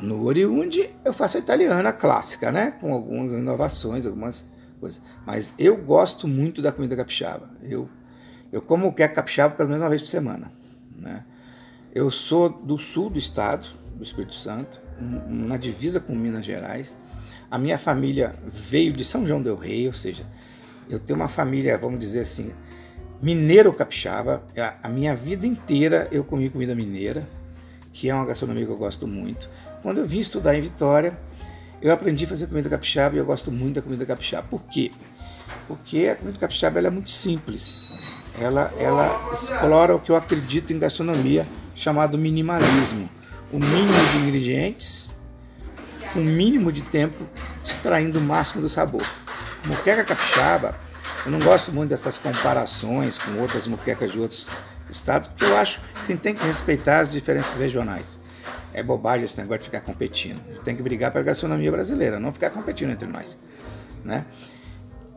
No 0.00 0.24
Oriundi 0.24 0.88
eu 1.04 1.12
faço 1.12 1.36
italiana 1.36 1.92
clássica, 1.92 2.50
né? 2.50 2.72
Com 2.80 2.94
algumas 2.94 3.32
inovações, 3.32 4.06
algumas 4.06 4.46
coisas. 4.80 5.02
Mas 5.26 5.52
eu 5.58 5.76
gosto 5.76 6.26
muito 6.26 6.62
da 6.62 6.72
comida 6.72 6.96
capixaba. 6.96 7.50
Eu, 7.62 7.88
eu 8.50 8.62
como 8.62 8.92
que 8.92 9.02
é 9.02 9.08
capixaba 9.08 9.54
pelo 9.54 9.68
menos 9.68 9.82
uma 9.82 9.90
vez 9.90 10.00
por 10.00 10.08
semana. 10.08 10.50
Né? 10.96 11.22
Eu 11.94 12.10
sou 12.10 12.48
do 12.48 12.78
sul 12.78 13.10
do 13.10 13.18
estado, 13.18 13.68
do 13.94 14.02
Espírito 14.02 14.34
Santo, 14.34 14.80
na 15.28 15.58
divisa 15.58 16.00
com 16.00 16.14
Minas 16.14 16.46
Gerais. 16.46 16.96
A 17.50 17.58
minha 17.58 17.76
família 17.76 18.34
veio 18.46 18.92
de 18.92 19.04
São 19.04 19.26
João 19.26 19.42
del 19.42 19.56
Rei, 19.56 19.86
ou 19.86 19.92
seja, 19.92 20.24
eu 20.88 20.98
tenho 20.98 21.18
uma 21.18 21.28
família, 21.28 21.76
vamos 21.76 22.00
dizer 22.00 22.20
assim, 22.20 22.52
mineiro 23.22 23.72
capixaba. 23.72 24.42
A 24.82 24.88
minha 24.88 25.14
vida 25.14 25.46
inteira 25.46 26.08
eu 26.10 26.24
comi 26.24 26.50
comida 26.50 26.74
mineira, 26.74 27.26
que 27.92 28.10
é 28.10 28.14
uma 28.14 28.26
gastronomia 28.26 28.66
que 28.66 28.72
eu 28.72 28.76
gosto 28.76 29.06
muito. 29.06 29.48
Quando 29.80 29.98
eu 29.98 30.06
vim 30.06 30.18
estudar 30.18 30.56
em 30.56 30.60
Vitória, 30.60 31.16
eu 31.80 31.92
aprendi 31.92 32.24
a 32.24 32.28
fazer 32.28 32.48
comida 32.48 32.68
capixaba 32.68 33.14
e 33.14 33.18
eu 33.18 33.24
gosto 33.24 33.52
muito 33.52 33.76
da 33.76 33.82
comida 33.82 34.04
capixaba. 34.04 34.46
Por 34.48 34.62
quê? 34.64 34.90
Porque 35.68 36.08
a 36.08 36.16
comida 36.16 36.38
capixaba 36.38 36.80
é 36.80 36.90
muito 36.90 37.10
simples. 37.10 37.86
Ela, 38.40 38.72
ela 38.78 39.32
explora 39.32 39.94
o 39.94 40.00
que 40.00 40.10
eu 40.10 40.16
acredito 40.16 40.72
em 40.72 40.78
gastronomia, 40.78 41.46
chamado 41.74 42.18
minimalismo. 42.18 43.08
O 43.52 43.58
mínimo 43.58 44.10
de 44.10 44.18
ingredientes, 44.18 45.10
o 46.16 46.20
mínimo 46.20 46.72
de 46.72 46.82
tempo, 46.82 47.26
extraindo 47.64 48.18
o 48.18 48.22
máximo 48.22 48.62
do 48.62 48.68
sabor. 48.68 49.06
Moqueca 49.64 50.04
capixaba, 50.04 50.74
eu 51.24 51.30
não 51.30 51.38
gosto 51.38 51.70
muito 51.72 51.90
dessas 51.90 52.18
comparações 52.18 53.18
com 53.18 53.38
outras 53.40 53.66
moquecas 53.66 54.10
de 54.10 54.18
outros 54.18 54.46
estados, 54.90 55.28
porque 55.28 55.44
eu 55.44 55.56
acho 55.56 55.80
que 56.06 56.16
tem 56.16 56.34
que 56.34 56.44
respeitar 56.44 57.00
as 57.00 57.10
diferenças 57.10 57.56
regionais. 57.56 58.20
É 58.74 58.82
bobagem 58.82 59.24
esse 59.24 59.38
negócio 59.38 59.60
de 59.60 59.66
ficar 59.66 59.80
competindo. 59.82 60.40
Tem 60.64 60.74
que 60.74 60.82
brigar 60.82 61.12
pela 61.12 61.24
gastronomia 61.24 61.70
brasileira, 61.70 62.18
não 62.18 62.32
ficar 62.32 62.50
competindo 62.50 62.90
entre 62.90 63.06
nós. 63.06 63.38
Né? 64.04 64.24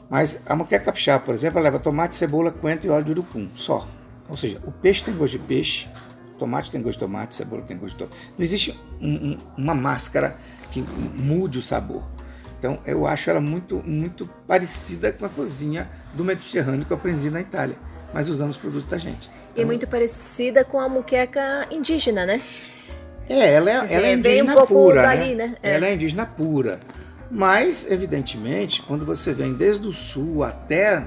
Mas 0.09 0.41
a 0.45 0.55
moqueca 0.55 0.85
capixaba, 0.85 1.23
por 1.23 1.33
exemplo, 1.33 1.59
leva 1.59 1.79
tomate, 1.79 2.15
cebola, 2.15 2.51
coentro 2.51 2.87
e 2.87 2.89
óleo 2.89 3.05
de 3.05 3.11
urucum, 3.11 3.49
só. 3.55 3.87
Ou 4.29 4.37
seja, 4.37 4.61
o 4.63 4.71
peixe 4.71 5.03
tem 5.03 5.15
gosto 5.15 5.33
de 5.33 5.39
peixe, 5.39 5.87
tomate 6.37 6.69
tem 6.69 6.81
gosto 6.81 6.99
de 6.99 7.05
tomate, 7.05 7.35
cebola 7.35 7.61
tem 7.63 7.77
gosto 7.77 7.93
de 7.93 8.05
tomate. 8.05 8.17
Não 8.37 8.45
existe 8.45 8.79
um, 9.01 9.13
um, 9.13 9.37
uma 9.57 9.73
máscara 9.73 10.37
que 10.69 10.81
mude 10.81 11.57
o 11.57 11.61
sabor. 11.61 12.03
Então 12.65 12.79
eu 12.83 13.05
acho 13.05 13.29
ela 13.29 13.39
muito, 13.39 13.75
muito 13.85 14.27
parecida 14.47 15.11
com 15.11 15.23
a 15.23 15.29
cozinha 15.29 15.87
do 16.15 16.23
Mediterrâneo 16.23 16.83
que 16.83 16.91
eu 16.91 16.97
aprendi 16.97 17.29
na 17.29 17.39
Itália, 17.39 17.75
mas 18.11 18.27
usamos 18.27 18.57
produtos 18.57 18.89
da 18.89 18.97
gente. 18.97 19.29
Então, 19.51 19.61
e 19.61 19.65
muito 19.65 19.85
parecida 19.85 20.65
com 20.65 20.79
a 20.79 20.89
muqueca 20.89 21.67
indígena, 21.69 22.25
né? 22.25 22.41
É, 23.29 23.53
ela 23.53 23.69
é, 23.69 23.73
ela 23.73 24.07
é 24.07 24.13
indígena 24.13 24.63
um 24.63 24.65
pura. 24.65 25.03
Dali, 25.03 25.35
né? 25.35 25.47
né? 25.47 25.55
É. 25.61 25.75
Ela 25.75 25.85
é 25.85 25.93
indígena 25.93 26.25
pura. 26.25 26.79
Mas, 27.29 27.89
evidentemente, 27.89 28.81
quando 28.81 29.05
você 29.05 29.31
vem 29.31 29.53
desde 29.53 29.87
o 29.87 29.93
sul 29.93 30.43
até 30.43 31.03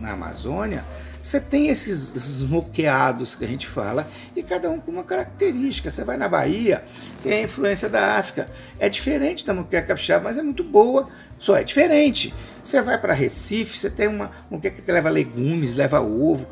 na 0.00 0.12
Amazônia, 0.12 0.82
você 1.22 1.40
tem 1.40 1.68
esses, 1.68 2.42
moqueados 2.42 3.34
que 3.34 3.44
a 3.44 3.48
gente 3.48 3.66
fala, 3.66 4.08
e 4.34 4.42
cada 4.42 4.70
um 4.70 4.80
com 4.80 4.90
uma 4.90 5.04
característica. 5.04 5.90
Você 5.90 6.04
vai 6.04 6.16
na 6.16 6.28
Bahia, 6.28 6.84
tem 7.22 7.32
a 7.32 7.42
influência 7.42 7.88
da 7.88 8.16
África. 8.16 8.48
É 8.78 8.88
diferente 8.88 9.44
da 9.44 9.52
moqueca 9.54 9.88
capixaba, 9.88 10.24
mas 10.24 10.38
é 10.38 10.42
muito 10.42 10.64
boa, 10.64 11.08
só 11.38 11.56
é 11.56 11.64
diferente. 11.64 12.34
Você 12.62 12.80
vai 12.82 12.98
para 12.98 13.12
Recife, 13.12 13.76
você 13.76 13.90
tem 13.90 14.08
uma 14.08 14.30
moqueca 14.50 14.80
que 14.80 14.92
leva 14.92 15.08
legumes, 15.08 15.74
leva 15.74 16.00
ovo 16.00 16.46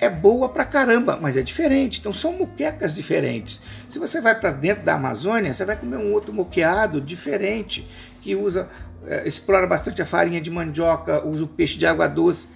é 0.00 0.08
boa 0.08 0.48
pra 0.48 0.64
caramba, 0.64 1.18
mas 1.20 1.36
é 1.36 1.42
diferente. 1.42 2.00
Então 2.00 2.12
são 2.12 2.32
moquecas 2.32 2.94
diferentes. 2.94 3.60
Se 3.88 3.98
você 3.98 4.20
vai 4.20 4.34
para 4.38 4.50
dentro 4.50 4.82
da 4.82 4.94
Amazônia, 4.94 5.52
você 5.52 5.64
vai 5.64 5.76
comer 5.76 5.98
um 5.98 6.12
outro 6.12 6.32
moqueado 6.32 7.00
diferente, 7.00 7.86
que 8.22 8.34
usa, 8.34 8.68
é, 9.06 9.28
explora 9.28 9.66
bastante 9.66 10.00
a 10.00 10.06
farinha 10.06 10.40
de 10.40 10.50
mandioca, 10.50 11.24
usa 11.26 11.44
o 11.44 11.46
peixe 11.46 11.78
de 11.78 11.84
água 11.84 12.08
doce. 12.08 12.48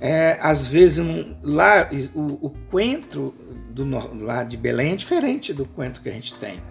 É, 0.00 0.38
às 0.40 0.66
vezes 0.66 1.04
lá 1.42 1.88
o, 2.14 2.46
o 2.46 2.50
coentro 2.70 3.34
do, 3.68 3.84
lá 4.24 4.42
de 4.42 4.56
Belém 4.56 4.92
é 4.92 4.96
diferente 4.96 5.52
do 5.52 5.66
coentro 5.66 6.02
que 6.02 6.08
a 6.08 6.12
gente 6.12 6.34
tem, 6.34 6.62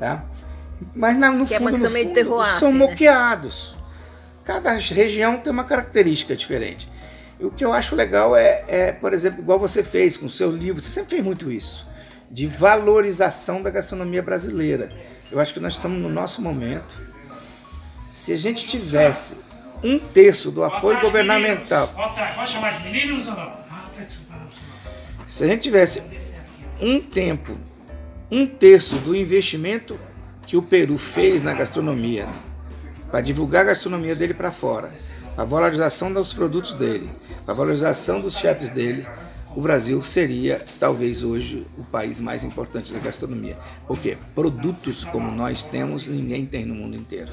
tá? 0.00 0.24
Mas 0.94 1.16
na, 1.16 1.30
no 1.30 1.46
que 1.46 1.54
é 1.54 1.58
fundo, 1.58 1.76
é 1.76 1.78
no 1.78 1.90
fundo 1.90 2.12
terroir, 2.12 2.48
são 2.58 2.68
assim, 2.68 2.78
né? 2.78 2.86
moqueados. 2.86 3.76
Cada 4.44 4.72
região 4.72 5.38
tem 5.38 5.52
uma 5.52 5.64
característica 5.64 6.34
diferente. 6.34 6.88
O 7.38 7.50
que 7.50 7.64
eu 7.64 7.72
acho 7.72 7.94
legal 7.94 8.36
é, 8.36 8.64
é, 8.66 8.92
por 8.92 9.12
exemplo, 9.12 9.40
igual 9.40 9.58
você 9.58 9.82
fez 9.82 10.16
com 10.16 10.26
o 10.26 10.30
seu 10.30 10.50
livro, 10.50 10.80
você 10.80 10.90
sempre 10.90 11.10
fez 11.10 11.24
muito 11.24 11.50
isso, 11.50 11.86
de 12.30 12.46
valorização 12.46 13.62
da 13.62 13.70
gastronomia 13.70 14.22
brasileira. 14.22 14.90
Eu 15.30 15.38
acho 15.40 15.54
que 15.54 15.60
nós 15.60 15.74
estamos 15.74 16.00
no 16.00 16.08
nosso 16.08 16.42
momento. 16.42 17.00
Se 18.10 18.32
a 18.32 18.36
gente 18.36 18.66
tivesse 18.66 19.36
um 19.82 19.98
terço 19.98 20.50
do 20.50 20.62
apoio 20.62 20.94
tarde, 20.94 21.06
governamental. 21.06 21.88
Pode 21.88 22.50
chamar 22.50 22.78
de 22.78 22.84
meninos 22.84 23.26
ou 23.26 23.34
não? 23.34 23.52
Ah, 23.70 23.88
tá 23.96 24.04
Se 25.26 25.44
a 25.44 25.48
gente 25.48 25.62
tivesse 25.62 26.02
um 26.80 27.00
tempo, 27.00 27.56
um 28.30 28.46
terço 28.46 28.96
do 28.96 29.14
investimento 29.14 29.98
que 30.46 30.56
o 30.56 30.62
Peru 30.62 30.98
fez 30.98 31.42
na 31.42 31.52
gastronomia, 31.54 32.28
para 33.10 33.20
divulgar 33.20 33.62
a 33.62 33.66
gastronomia 33.66 34.14
dele 34.14 34.34
para 34.34 34.50
fora, 34.50 34.92
a 35.36 35.44
valorização 35.44 36.12
dos 36.12 36.32
produtos 36.32 36.74
dele, 36.74 37.10
a 37.46 37.52
valorização 37.52 38.20
dos 38.20 38.36
chefes 38.36 38.70
dele, 38.70 39.06
o 39.54 39.60
Brasil 39.60 40.02
seria 40.02 40.64
talvez 40.80 41.22
hoje 41.22 41.66
o 41.76 41.84
país 41.84 42.18
mais 42.18 42.42
importante 42.42 42.92
da 42.92 42.98
gastronomia. 42.98 43.56
Porque 43.86 44.16
produtos 44.34 45.04
como 45.04 45.30
nós 45.30 45.62
temos, 45.62 46.06
ninguém 46.06 46.46
tem 46.46 46.64
no 46.64 46.74
mundo 46.74 46.96
inteiro. 46.96 47.30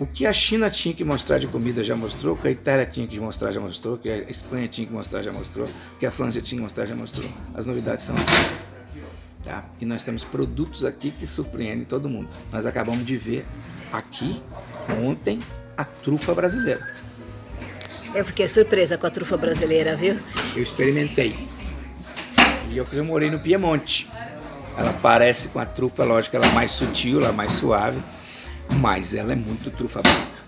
O 0.00 0.06
que 0.06 0.26
a 0.26 0.32
China 0.32 0.70
tinha 0.70 0.94
que 0.94 1.02
mostrar 1.02 1.38
de 1.38 1.48
comida 1.48 1.82
já 1.82 1.96
mostrou, 1.96 2.34
o 2.34 2.36
que 2.36 2.46
a 2.46 2.50
Itália 2.52 2.86
tinha 2.86 3.06
que 3.06 3.18
mostrar 3.18 3.50
já 3.50 3.60
mostrou, 3.60 3.94
o 3.94 3.98
que 3.98 4.08
a 4.08 4.18
Espanha 4.30 4.68
tinha 4.68 4.86
que 4.86 4.92
mostrar 4.92 5.22
já 5.22 5.32
mostrou, 5.32 5.66
o 5.66 5.98
que 5.98 6.06
a 6.06 6.10
França 6.10 6.40
tinha 6.40 6.58
que 6.58 6.62
mostrar 6.62 6.86
já 6.86 6.94
mostrou. 6.94 7.28
As 7.52 7.66
novidades 7.66 8.04
são 8.04 8.16
aqui. 8.16 8.32
Tá? 9.44 9.64
E 9.80 9.84
nós 9.84 10.04
temos 10.04 10.22
produtos 10.22 10.84
aqui 10.84 11.10
que 11.10 11.26
surpreendem 11.26 11.84
todo 11.84 12.08
mundo. 12.08 12.28
Nós 12.52 12.64
acabamos 12.64 13.04
de 13.04 13.16
ver 13.16 13.44
aqui, 13.92 14.40
ontem, 15.04 15.40
a 15.76 15.84
trufa 15.84 16.32
brasileira. 16.32 16.86
Eu 18.14 18.24
fiquei 18.24 18.48
surpresa 18.48 18.96
com 18.96 19.06
a 19.06 19.10
trufa 19.10 19.36
brasileira, 19.36 19.96
viu? 19.96 20.16
Eu 20.54 20.62
experimentei. 20.62 21.34
E 22.70 22.76
eu, 22.76 22.86
eu 22.92 23.04
morei 23.04 23.30
no 23.30 23.40
Piemonte. 23.40 24.08
Ela 24.76 24.92
parece 25.02 25.48
com 25.48 25.58
a 25.58 25.66
trufa, 25.66 26.04
lógico, 26.04 26.36
ela 26.36 26.46
é 26.46 26.52
mais 26.52 26.70
sutil, 26.70 27.18
ela 27.18 27.30
é 27.30 27.32
mais 27.32 27.52
suave, 27.52 27.98
mas 28.78 29.14
ela 29.14 29.32
é 29.32 29.36
muito 29.36 29.70
trufa 29.70 30.00
branca. 30.00 30.38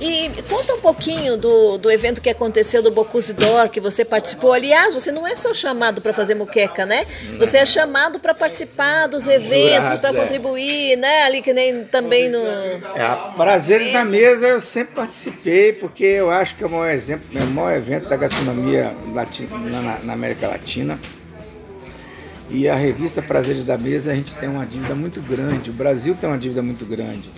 E 0.00 0.30
conta 0.48 0.74
um 0.74 0.80
pouquinho 0.80 1.36
do, 1.36 1.78
do 1.78 1.90
evento 1.90 2.20
que 2.20 2.28
aconteceu 2.28 2.82
do 2.82 2.90
Bocuse 2.90 3.32
d'Or, 3.32 3.68
que 3.68 3.80
você 3.80 4.04
participou. 4.04 4.52
Aliás, 4.52 4.92
você 4.92 5.12
não 5.12 5.26
é 5.26 5.36
só 5.36 5.54
chamado 5.54 6.02
para 6.02 6.12
fazer 6.12 6.34
muqueca, 6.34 6.84
né? 6.84 7.06
Você 7.38 7.58
é 7.58 7.64
chamado 7.64 8.18
para 8.18 8.34
participar 8.34 9.06
dos 9.06 9.28
eventos, 9.28 9.96
para 10.00 10.10
é. 10.10 10.12
contribuir, 10.12 10.96
né? 10.96 11.22
Ali 11.22 11.40
que 11.40 11.52
nem 11.52 11.84
também 11.84 12.28
no... 12.28 12.38
É, 12.38 13.32
Prazeres 13.36 13.92
na 13.92 14.04
Mesa 14.04 14.48
eu 14.48 14.60
sempre 14.60 14.96
participei, 14.96 15.72
porque 15.72 16.04
eu 16.04 16.30
acho 16.30 16.56
que 16.56 16.64
é 16.64 16.66
o 16.66 16.70
maior 16.70 16.90
exemplo, 16.90 17.26
é 17.38 17.42
o 17.42 17.46
maior 17.46 17.74
evento 17.74 18.08
da 18.08 18.16
gastronomia 18.16 18.92
latina, 19.14 19.56
na, 19.58 19.98
na 20.00 20.12
América 20.12 20.48
Latina. 20.48 20.98
E 22.50 22.68
a 22.68 22.74
revista 22.74 23.22
Prazeres 23.22 23.64
da 23.64 23.78
Mesa, 23.78 24.12
a 24.12 24.14
gente 24.14 24.34
tem 24.36 24.48
uma 24.48 24.66
dívida 24.66 24.94
muito 24.94 25.20
grande, 25.20 25.70
o 25.70 25.72
Brasil 25.72 26.14
tem 26.14 26.28
uma 26.28 26.38
dívida 26.38 26.62
muito 26.62 26.84
grande 26.84 27.30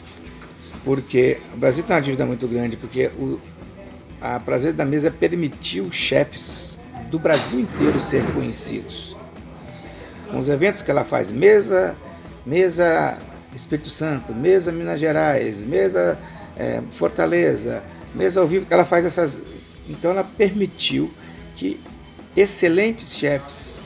porque 0.87 1.39
o 1.53 1.57
Brasil 1.57 1.83
tem 1.83 1.97
uma 1.97 2.01
dívida 2.01 2.25
muito 2.25 2.47
grande, 2.47 2.77
porque 2.77 3.09
o, 3.19 3.41
a 4.21 4.39
Prazer 4.39 4.73
da 4.73 4.85
Mesa 4.85 5.11
permitiu 5.11 5.91
chefes 5.91 6.79
do 7.11 7.19
Brasil 7.19 7.59
inteiro 7.59 7.99
ser 7.99 8.25
conhecidos. 8.33 9.17
Com 10.31 10.39
os 10.39 10.49
eventos 10.49 10.83
que 10.83 10.91
ela 10.93 11.05
faz, 11.05 11.33
mesa, 11.33 11.97
mesa 12.47 13.19
Espírito 13.53 13.91
Santo, 13.91 14.33
mesa 14.33 14.71
Minas 14.71 15.01
Gerais, 15.01 15.65
mesa 15.65 16.17
é, 16.57 16.81
Fortaleza, 16.93 17.83
mesa 18.15 18.41
ao 18.41 18.47
vivo, 18.47 18.65
que 18.65 18.73
ela 18.73 18.85
faz 18.85 19.05
essas. 19.05 19.43
Então 19.89 20.13
ela 20.13 20.23
permitiu 20.23 21.13
que 21.57 21.81
excelentes 22.37 23.17
chefes 23.17 23.81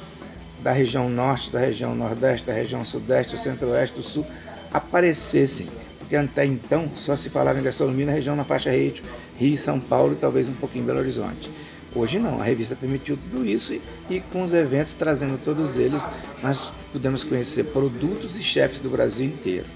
da 0.62 0.72
região 0.72 1.08
norte, 1.08 1.50
da 1.50 1.58
região 1.58 1.94
nordeste, 1.94 2.46
da 2.46 2.52
região 2.52 2.84
sudeste, 2.84 3.34
do 3.34 3.38
centro-oeste, 3.40 3.96
do 3.96 4.02
sul, 4.02 4.26
aparecessem. 4.72 5.68
Porque 5.98 6.16
até 6.16 6.44
então 6.44 6.90
só 6.96 7.16
se 7.16 7.30
falava 7.30 7.58
em 7.58 7.62
gastronomia 7.62 8.06
na 8.06 8.12
região 8.12 8.36
na 8.36 8.44
faixa 8.44 8.70
Rio, 8.70 8.94
Rio, 9.38 9.56
São 9.56 9.78
Paulo 9.78 10.12
e 10.12 10.16
talvez 10.16 10.48
um 10.48 10.54
pouquinho 10.54 10.84
Belo 10.84 10.98
Horizonte. 10.98 11.50
Hoje 11.94 12.20
não, 12.20 12.40
a 12.40 12.44
revista 12.44 12.76
permitiu 12.76 13.16
tudo 13.16 13.44
isso 13.44 13.72
e, 13.72 13.82
e, 14.08 14.20
com 14.20 14.42
os 14.42 14.52
eventos 14.52 14.94
trazendo 14.94 15.42
todos 15.44 15.76
eles, 15.76 16.06
nós 16.40 16.70
pudemos 16.92 17.24
conhecer 17.24 17.64
produtos 17.64 18.36
e 18.36 18.42
chefes 18.42 18.78
do 18.78 18.88
Brasil 18.88 19.26
inteiro. 19.26 19.66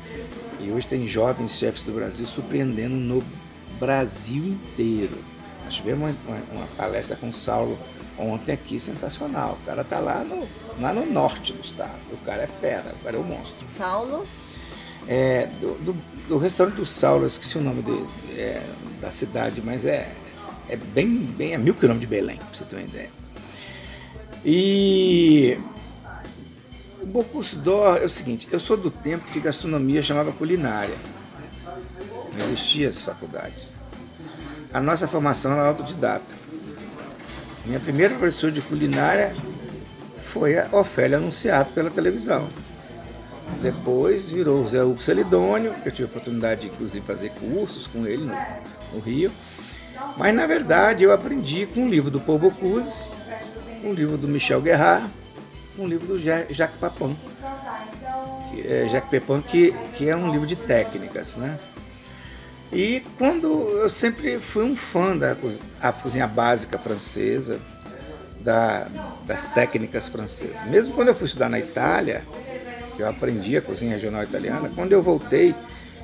E 0.60 0.70
hoje 0.70 0.86
tem 0.86 1.06
jovens 1.06 1.58
chefes 1.58 1.82
do 1.82 1.92
Brasil 1.92 2.26
surpreendendo 2.26 2.94
no 2.94 3.22
Brasil 3.80 4.44
inteiro. 4.44 5.16
Nós 5.64 5.74
tivemos 5.74 6.14
uma, 6.26 6.36
uma, 6.52 6.66
palestra 6.76 7.16
com 7.16 7.28
o 7.28 7.34
Saulo 7.34 7.76
ontem 8.18 8.52
aqui, 8.52 8.78
sensacional. 8.80 9.58
O 9.62 9.66
cara 9.66 9.84
tá 9.84 9.98
lá 9.98 10.24
no, 10.24 10.46
lá 10.80 10.92
no 10.92 11.06
norte 11.06 11.52
do 11.52 11.60
estado. 11.60 11.98
O 12.12 12.16
cara 12.18 12.42
é 12.42 12.46
fera, 12.46 12.94
o 13.00 13.04
cara 13.04 13.16
é 13.16 13.20
um 13.20 13.24
monstro. 13.24 13.66
Saulo? 13.66 14.26
É, 15.06 15.48
do, 15.60 15.74
do, 15.84 15.96
do 16.28 16.38
restaurante 16.38 16.76
do 16.76 16.86
Saulo, 16.86 17.24
eu 17.24 17.28
esqueci 17.28 17.58
o 17.58 17.60
nome 17.60 17.84
é, 18.30 18.62
da 19.00 19.10
cidade, 19.10 19.60
mas 19.62 19.84
é, 19.84 20.10
é 20.68 20.76
bem, 20.76 21.08
bem 21.08 21.54
a 21.54 21.58
mil 21.58 21.74
quilômetros 21.74 22.08
de 22.08 22.14
Belém, 22.14 22.36
para 22.36 22.46
você 22.52 22.64
ter 22.64 22.76
uma 22.76 22.82
ideia. 22.82 23.10
E 24.44 25.58
o 27.02 27.06
Bocuse 27.06 27.56
d'Or 27.56 27.98
é 27.98 28.04
o 28.04 28.08
seguinte, 28.08 28.48
eu 28.50 28.58
sou 28.58 28.76
do 28.76 28.90
tempo 28.90 29.26
que 29.30 29.40
gastronomia 29.40 30.02
chamava 30.02 30.32
culinária. 30.32 30.96
Não 32.38 32.46
existia 32.46 32.88
as 32.88 33.02
faculdades. 33.02 33.74
A 34.72 34.80
nossa 34.80 35.06
formação 35.06 35.52
era 35.52 35.68
autodidata. 35.68 36.43
Minha 37.64 37.80
primeira 37.80 38.14
professora 38.14 38.52
de 38.52 38.60
culinária 38.60 39.34
foi 40.32 40.58
a 40.58 40.68
Ofélia 40.70 41.16
anunciada 41.16 41.64
pela 41.64 41.90
televisão. 41.90 42.46
Depois 43.62 44.28
virou 44.28 44.62
o 44.62 44.68
Zé 44.68 44.82
Hugo 44.82 45.02
Celidônio, 45.02 45.72
que 45.74 45.88
eu 45.88 45.92
tive 45.92 46.04
a 46.04 46.10
oportunidade 46.10 46.62
de 46.62 46.66
inclusive 46.66 47.04
fazer 47.06 47.30
cursos 47.30 47.86
com 47.86 48.06
ele 48.06 48.24
no, 48.24 48.36
no 48.92 49.00
Rio. 49.00 49.32
Mas 50.18 50.34
na 50.34 50.46
verdade 50.46 51.04
eu 51.04 51.12
aprendi 51.12 51.66
com 51.66 51.80
um 51.80 51.88
livro 51.88 52.10
do 52.10 52.20
Paul 52.20 52.38
Bocuse, 52.38 53.06
um 53.82 53.94
livro 53.94 54.18
do 54.18 54.28
Michel 54.28 54.60
Guerrard, 54.60 55.10
um 55.78 55.86
livro 55.86 56.06
do 56.06 56.18
Jacques 56.18 56.78
Papon. 56.78 57.14
Que 58.50 58.66
é, 58.66 58.88
Jacques 58.90 59.10
Papon, 59.10 59.40
que, 59.40 59.72
que 59.94 60.08
é 60.08 60.14
um 60.14 60.30
livro 60.30 60.46
de 60.46 60.56
técnicas, 60.56 61.36
né? 61.36 61.58
E 62.74 63.02
quando 63.16 63.46
eu 63.78 63.88
sempre 63.88 64.38
fui 64.38 64.64
um 64.64 64.74
fã 64.74 65.16
da 65.16 65.36
a 65.80 65.92
cozinha 65.92 66.26
básica 66.26 66.76
francesa, 66.76 67.60
da, 68.40 68.86
das 69.26 69.44
técnicas 69.54 70.08
francesas. 70.08 70.64
Mesmo 70.66 70.92
quando 70.92 71.08
eu 71.08 71.14
fui 71.14 71.26
estudar 71.26 71.48
na 71.48 71.58
Itália, 71.58 72.22
que 72.94 73.02
eu 73.02 73.08
aprendi 73.08 73.56
a 73.56 73.62
cozinha 73.62 73.92
regional 73.92 74.22
italiana, 74.22 74.70
quando 74.74 74.92
eu 74.92 75.02
voltei, 75.02 75.54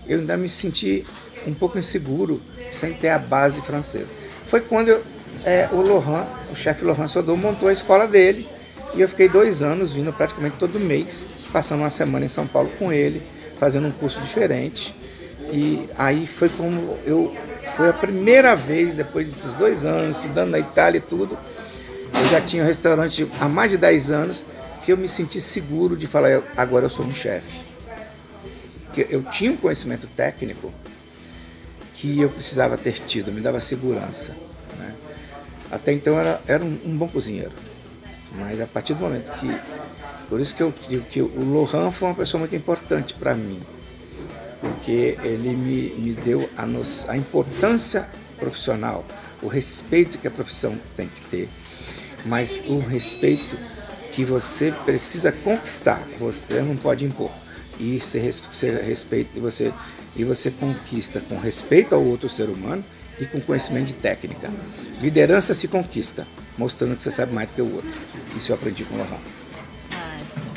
eu 0.06 0.20
ainda 0.20 0.36
me 0.36 0.48
senti 0.48 1.04
um 1.46 1.52
pouco 1.52 1.78
inseguro 1.78 2.40
sem 2.72 2.94
ter 2.94 3.10
a 3.10 3.18
base 3.18 3.60
francesa. 3.62 4.08
Foi 4.46 4.60
quando 4.60 4.88
eu, 4.88 5.02
é, 5.44 5.68
o 5.72 5.82
Laurent, 5.82 6.26
o 6.50 6.56
chefe 6.56 6.84
Laurent 6.84 7.08
Sodor, 7.08 7.36
montou 7.36 7.68
a 7.68 7.72
escola 7.72 8.06
dele 8.06 8.48
e 8.94 9.00
eu 9.00 9.08
fiquei 9.08 9.28
dois 9.28 9.62
anos 9.62 9.92
vindo 9.92 10.12
praticamente 10.12 10.56
todo 10.56 10.80
mês, 10.80 11.26
passando 11.52 11.80
uma 11.80 11.90
semana 11.90 12.24
em 12.24 12.28
São 12.28 12.46
Paulo 12.46 12.70
com 12.78 12.92
ele, 12.92 13.22
fazendo 13.58 13.86
um 13.86 13.92
curso 13.92 14.20
diferente. 14.20 14.94
E 15.52 15.88
aí 15.98 16.26
foi 16.26 16.48
como 16.48 16.96
eu. 17.04 17.34
Foi 17.76 17.88
a 17.88 17.92
primeira 17.92 18.54
vez, 18.54 18.94
depois 18.94 19.28
desses 19.28 19.54
dois 19.54 19.84
anos, 19.84 20.16
estudando 20.16 20.50
na 20.50 20.58
Itália 20.58 20.98
e 20.98 21.00
tudo, 21.00 21.36
eu 22.12 22.24
já 22.26 22.40
tinha 22.40 22.62
um 22.62 22.66
restaurante 22.66 23.28
há 23.38 23.48
mais 23.48 23.70
de 23.70 23.76
10 23.76 24.10
anos, 24.10 24.42
que 24.84 24.92
eu 24.92 24.96
me 24.96 25.08
senti 25.08 25.40
seguro 25.40 25.96
de 25.96 26.06
falar, 26.06 26.42
agora 26.56 26.86
eu 26.86 26.90
sou 26.90 27.04
um 27.04 27.14
chefe. 27.14 27.60
Que 28.94 29.06
eu 29.10 29.22
tinha 29.22 29.52
um 29.52 29.56
conhecimento 29.56 30.06
técnico 30.08 30.72
que 31.94 32.20
eu 32.20 32.30
precisava 32.30 32.78
ter 32.78 32.94
tido, 33.06 33.30
me 33.30 33.40
dava 33.40 33.60
segurança. 33.60 34.34
Né? 34.78 34.94
Até 35.70 35.92
então 35.92 36.18
era, 36.18 36.40
era 36.46 36.64
um, 36.64 36.78
um, 36.84 36.96
bom 36.96 37.08
cozinheiro. 37.08 37.52
Mas 38.36 38.60
a 38.60 38.66
partir 38.66 38.94
do 38.94 39.00
momento 39.00 39.30
que. 39.32 39.54
Por 40.28 40.40
isso 40.40 40.54
que 40.54 40.62
eu 40.62 40.72
digo 40.88 41.04
que 41.06 41.20
o 41.20 41.40
Lohan 41.40 41.90
foi 41.90 42.08
uma 42.08 42.14
pessoa 42.14 42.38
muito 42.38 42.54
importante 42.54 43.14
para 43.14 43.34
mim 43.34 43.60
porque 44.60 45.18
ele 45.22 45.56
me, 45.56 45.90
me 45.90 46.12
deu 46.12 46.48
a, 46.56 46.66
no, 46.66 46.82
a 47.08 47.16
importância 47.16 48.08
profissional, 48.38 49.04
o 49.42 49.48
respeito 49.48 50.18
que 50.18 50.28
a 50.28 50.30
profissão 50.30 50.76
tem 50.96 51.08
que 51.08 51.20
ter, 51.30 51.48
mas 52.26 52.62
o 52.66 52.78
respeito 52.78 53.56
que 54.12 54.24
você 54.24 54.72
precisa 54.84 55.32
conquistar, 55.32 56.02
você 56.18 56.60
não 56.60 56.76
pode 56.76 57.04
impor. 57.04 57.30
E 57.78 57.98
você, 57.98 58.18
respeita 58.18 59.30
e 59.36 59.40
você 59.40 59.72
e 60.16 60.24
você 60.24 60.50
conquista 60.50 61.20
com 61.20 61.38
respeito 61.38 61.94
ao 61.94 62.04
outro 62.04 62.28
ser 62.28 62.48
humano 62.50 62.84
e 63.20 63.26
com 63.26 63.40
conhecimento 63.40 63.86
de 63.86 63.94
técnica. 63.94 64.50
Liderança 65.00 65.54
se 65.54 65.68
conquista, 65.68 66.26
mostrando 66.58 66.96
que 66.96 67.02
você 67.02 67.10
sabe 67.10 67.32
mais 67.32 67.48
do 67.48 67.54
que 67.54 67.62
o 67.62 67.74
outro. 67.74 67.90
Isso 68.36 68.50
eu 68.52 68.56
aprendi 68.56 68.84
com 68.84 68.96
o 68.96 68.98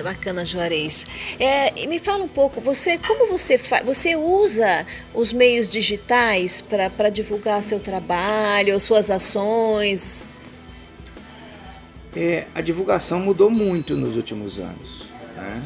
Laurent. 0.04 0.13
Bacana, 0.13 0.46
Juarez. 0.46 1.06
É, 1.39 1.88
me 1.88 2.00
fala 2.00 2.24
um 2.24 2.28
pouco, 2.28 2.62
você 2.62 2.98
como 2.98 3.28
você 3.28 3.58
faz? 3.58 3.86
Você 3.86 4.16
usa 4.16 4.86
os 5.13 5.34
meios 5.34 5.70
digitais 5.70 6.62
para 6.62 7.10
divulgar 7.10 7.63
seu 7.63 7.80
trabalho, 7.80 8.80
suas 8.80 9.10
ações? 9.10 10.28
É, 12.16 12.46
a 12.54 12.62
divulgação 12.62 13.20
mudou 13.20 13.50
muito 13.50 13.96
nos 13.96 14.16
últimos 14.16 14.60
anos. 14.60 15.06
Né? 15.36 15.63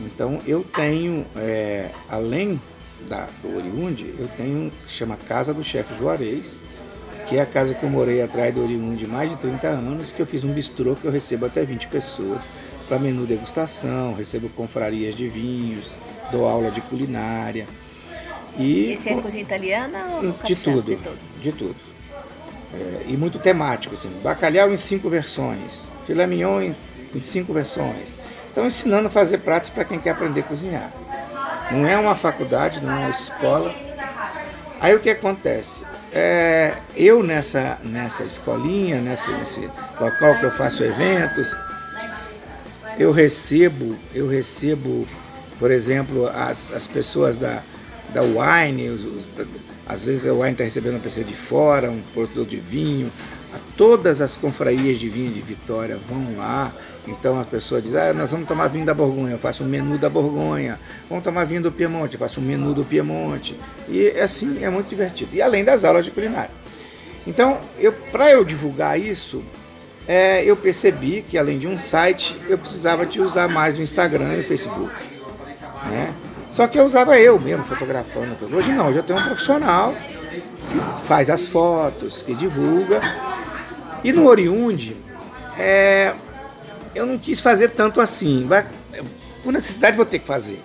Então 0.00 0.40
eu 0.46 0.64
tenho, 0.64 1.26
é, 1.36 1.90
além 2.08 2.60
da, 3.08 3.28
do 3.42 3.56
Oriunde, 3.56 4.14
eu 4.18 4.28
tenho 4.36 4.72
chama 4.88 5.16
Casa 5.28 5.52
do 5.52 5.62
Chefe 5.62 5.94
Juarez, 5.98 6.58
que 7.28 7.36
é 7.36 7.42
a 7.42 7.46
casa 7.46 7.74
que 7.74 7.84
eu 7.84 7.90
morei 7.90 8.22
atrás 8.22 8.52
do 8.54 8.62
Oriunde 8.62 9.06
mais 9.06 9.30
de 9.30 9.36
30 9.36 9.68
anos, 9.68 10.10
que 10.10 10.20
eu 10.20 10.26
fiz 10.26 10.42
um 10.42 10.52
bistrô 10.52 10.96
que 10.96 11.04
eu 11.04 11.12
recebo 11.12 11.46
até 11.46 11.62
20 11.62 11.88
pessoas 11.88 12.48
para 12.90 12.98
menu 12.98 13.24
degustação, 13.24 14.14
recebo 14.14 14.48
confrarias 14.48 15.14
de 15.14 15.28
vinhos, 15.28 15.94
dou 16.32 16.48
aula 16.48 16.72
de 16.72 16.80
culinária. 16.80 17.68
E, 18.58 18.90
Esse 18.90 19.10
é 19.10 19.14
cozinha 19.14 19.44
italiana 19.44 20.06
ou 20.16 20.34
de 20.44 20.56
tudo, 20.56 20.82
de 20.82 20.96
tudo? 20.96 21.18
De 21.40 21.52
tudo. 21.52 21.76
É, 22.74 23.04
e 23.06 23.16
muito 23.16 23.38
temático, 23.38 23.94
assim, 23.94 24.10
bacalhau 24.24 24.74
em 24.74 24.76
cinco 24.76 25.08
versões, 25.08 25.86
filé 26.04 26.26
mignon 26.26 26.60
em, 26.60 26.76
em 27.14 27.22
cinco 27.22 27.52
versões. 27.52 28.16
Então 28.50 28.66
ensinando 28.66 29.06
a 29.06 29.10
fazer 29.10 29.38
pratos 29.38 29.70
para 29.70 29.84
quem 29.84 30.00
quer 30.00 30.10
aprender 30.10 30.40
a 30.40 30.42
cozinhar. 30.42 30.90
Não 31.70 31.86
é 31.86 31.96
uma 31.96 32.16
faculdade, 32.16 32.80
não 32.80 32.92
é 32.92 32.98
uma 32.98 33.10
escola. 33.10 33.72
Aí 34.80 34.92
o 34.96 34.98
que 34.98 35.10
acontece? 35.10 35.84
É, 36.12 36.74
eu 36.96 37.22
nessa, 37.22 37.78
nessa 37.84 38.24
escolinha, 38.24 39.00
nesse, 39.00 39.30
nesse 39.30 39.70
local 40.00 40.40
que 40.40 40.44
eu 40.44 40.50
faço 40.50 40.82
eventos, 40.82 41.54
eu 43.00 43.12
recebo, 43.12 43.96
eu 44.14 44.28
recebo, 44.28 45.08
por 45.58 45.70
exemplo, 45.70 46.26
as, 46.28 46.70
as 46.70 46.86
pessoas 46.86 47.38
da, 47.38 47.62
da 48.12 48.20
Wine, 48.20 48.90
os, 48.90 49.02
os, 49.02 49.24
às 49.88 50.04
vezes 50.04 50.26
a 50.26 50.34
Wine 50.34 50.52
está 50.52 50.64
recebendo 50.64 50.96
uma 50.96 51.00
pessoa 51.00 51.24
de 51.24 51.32
fora, 51.32 51.90
um 51.90 52.02
produtor 52.12 52.44
de 52.44 52.58
vinho, 52.58 53.10
todas 53.74 54.20
as 54.20 54.36
confrarias 54.36 54.98
de 54.98 55.08
vinho 55.08 55.32
de 55.32 55.40
Vitória 55.40 55.98
vão 56.10 56.36
lá, 56.36 56.70
então 57.08 57.40
a 57.40 57.44
pessoa 57.44 57.80
diz, 57.80 57.94
ah, 57.94 58.12
nós 58.12 58.32
vamos 58.32 58.46
tomar 58.46 58.68
vinho 58.68 58.84
da 58.84 58.92
Borgonha, 58.92 59.32
eu 59.32 59.38
faço 59.38 59.64
um 59.64 59.66
menu 59.66 59.96
da 59.96 60.10
Borgonha, 60.10 60.78
vamos 61.08 61.24
tomar 61.24 61.44
vinho 61.44 61.62
do 61.62 61.72
Piemonte, 61.72 62.14
eu 62.16 62.20
faço 62.20 62.38
um 62.38 62.44
menu 62.44 62.74
do 62.74 62.84
Piemonte, 62.84 63.56
e 63.88 64.08
assim 64.20 64.62
é 64.62 64.68
muito 64.68 64.90
divertido, 64.90 65.30
e 65.32 65.40
além 65.40 65.64
das 65.64 65.84
aulas 65.84 66.04
de 66.04 66.10
culinária. 66.10 66.50
Então, 67.26 67.58
para 68.12 68.30
eu 68.30 68.44
divulgar 68.44 69.00
isso, 69.00 69.42
é, 70.08 70.44
eu 70.44 70.56
percebi 70.56 71.24
que 71.28 71.38
além 71.38 71.58
de 71.58 71.66
um 71.66 71.78
site, 71.78 72.36
eu 72.48 72.58
precisava 72.58 73.06
de 73.06 73.20
usar 73.20 73.48
mais 73.48 73.78
o 73.78 73.82
Instagram 73.82 74.34
e 74.36 74.40
o 74.40 74.44
Facebook. 74.44 74.92
Né? 75.86 76.12
Só 76.50 76.66
que 76.66 76.78
eu 76.78 76.84
usava 76.84 77.18
eu 77.18 77.38
mesmo, 77.38 77.64
fotografando. 77.64 78.36
Hoje 78.52 78.72
não, 78.72 78.88
hoje 78.88 78.98
eu 78.98 79.02
tenho 79.02 79.18
um 79.18 79.22
profissional 79.22 79.94
que 80.30 81.06
faz 81.06 81.30
as 81.30 81.46
fotos, 81.46 82.22
que 82.22 82.34
divulga. 82.34 83.00
E 84.02 84.12
no 84.12 84.26
Oriunde, 84.26 84.96
é, 85.58 86.12
eu 86.94 87.06
não 87.06 87.18
quis 87.18 87.40
fazer 87.40 87.68
tanto 87.70 88.00
assim. 88.00 88.46
Vai, 88.46 88.66
por 89.44 89.52
necessidade 89.52 89.96
vou 89.96 90.06
ter 90.06 90.18
que 90.18 90.26
fazer. 90.26 90.60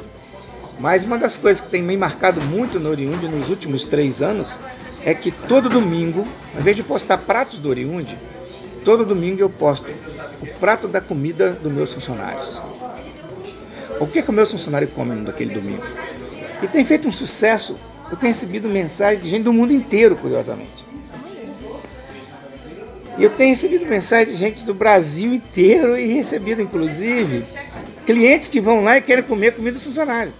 Mas 0.79 1.05
uma 1.05 1.17
das 1.17 1.37
coisas 1.37 1.61
que 1.61 1.69
tem 1.69 1.81
me 1.81 1.95
marcado 1.95 2.41
muito 2.41 2.79
no 2.79 2.89
Oriunde 2.89 3.27
nos 3.27 3.49
últimos 3.49 3.85
três 3.85 4.21
anos 4.21 4.59
é 5.05 5.13
que 5.13 5.31
todo 5.31 5.69
domingo, 5.69 6.27
ao 6.53 6.61
invés 6.61 6.75
de 6.75 6.83
postar 6.83 7.19
pratos 7.19 7.59
do 7.59 7.69
Oriunde, 7.69 8.17
Todo 8.85 9.03
domingo 9.03 9.41
eu 9.41 9.49
posto 9.49 9.91
o 10.39 10.47
prato 10.59 10.87
da 10.87 11.01
comida 11.01 11.53
dos 11.53 11.71
meus 11.71 11.91
funcionários. 11.91 12.61
O 13.99 14.05
que, 14.05 14.21
que 14.21 14.29
o 14.29 14.33
meu 14.33 14.45
funcionário 14.45 14.87
come 14.89 15.15
naquele 15.15 15.55
domingo? 15.55 15.83
E 16.61 16.67
tem 16.67 16.85
feito 16.85 17.07
um 17.07 17.11
sucesso. 17.11 17.75
Eu 18.11 18.15
tenho 18.15 18.31
recebido 18.31 18.69
mensagens 18.69 19.23
de 19.23 19.29
gente 19.29 19.41
do 19.43 19.51
mundo 19.51 19.73
inteiro, 19.73 20.15
curiosamente. 20.15 20.85
E 23.17 23.23
eu 23.23 23.31
tenho 23.31 23.49
recebido 23.49 23.87
mensagens 23.87 24.29
de 24.29 24.35
gente 24.35 24.63
do 24.63 24.73
Brasil 24.73 25.33
inteiro 25.33 25.97
e 25.97 26.13
recebido, 26.13 26.61
inclusive, 26.61 27.43
clientes 28.05 28.47
que 28.47 28.61
vão 28.61 28.83
lá 28.83 28.99
e 28.99 29.01
querem 29.01 29.23
comer 29.23 29.55
comida 29.55 29.79
do 29.79 29.83
funcionário. 29.83 30.31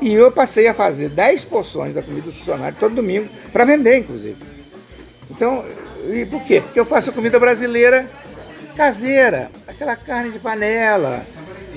E 0.00 0.12
eu 0.12 0.30
passei 0.30 0.68
a 0.68 0.74
fazer 0.74 1.08
10 1.08 1.44
porções 1.46 1.92
da 1.92 2.02
comida 2.02 2.26
do 2.26 2.32
funcionário 2.32 2.76
todo 2.78 2.94
domingo 2.94 3.28
para 3.52 3.64
vender, 3.64 3.98
inclusive. 3.98 4.36
Então, 5.28 5.64
e 6.12 6.26
por 6.26 6.42
quê? 6.42 6.60
Porque 6.60 6.78
eu 6.78 6.84
faço 6.84 7.12
comida 7.12 7.38
brasileira 7.38 8.08
caseira, 8.74 9.50
aquela 9.66 9.96
carne 9.96 10.30
de 10.30 10.38
panela, 10.38 11.24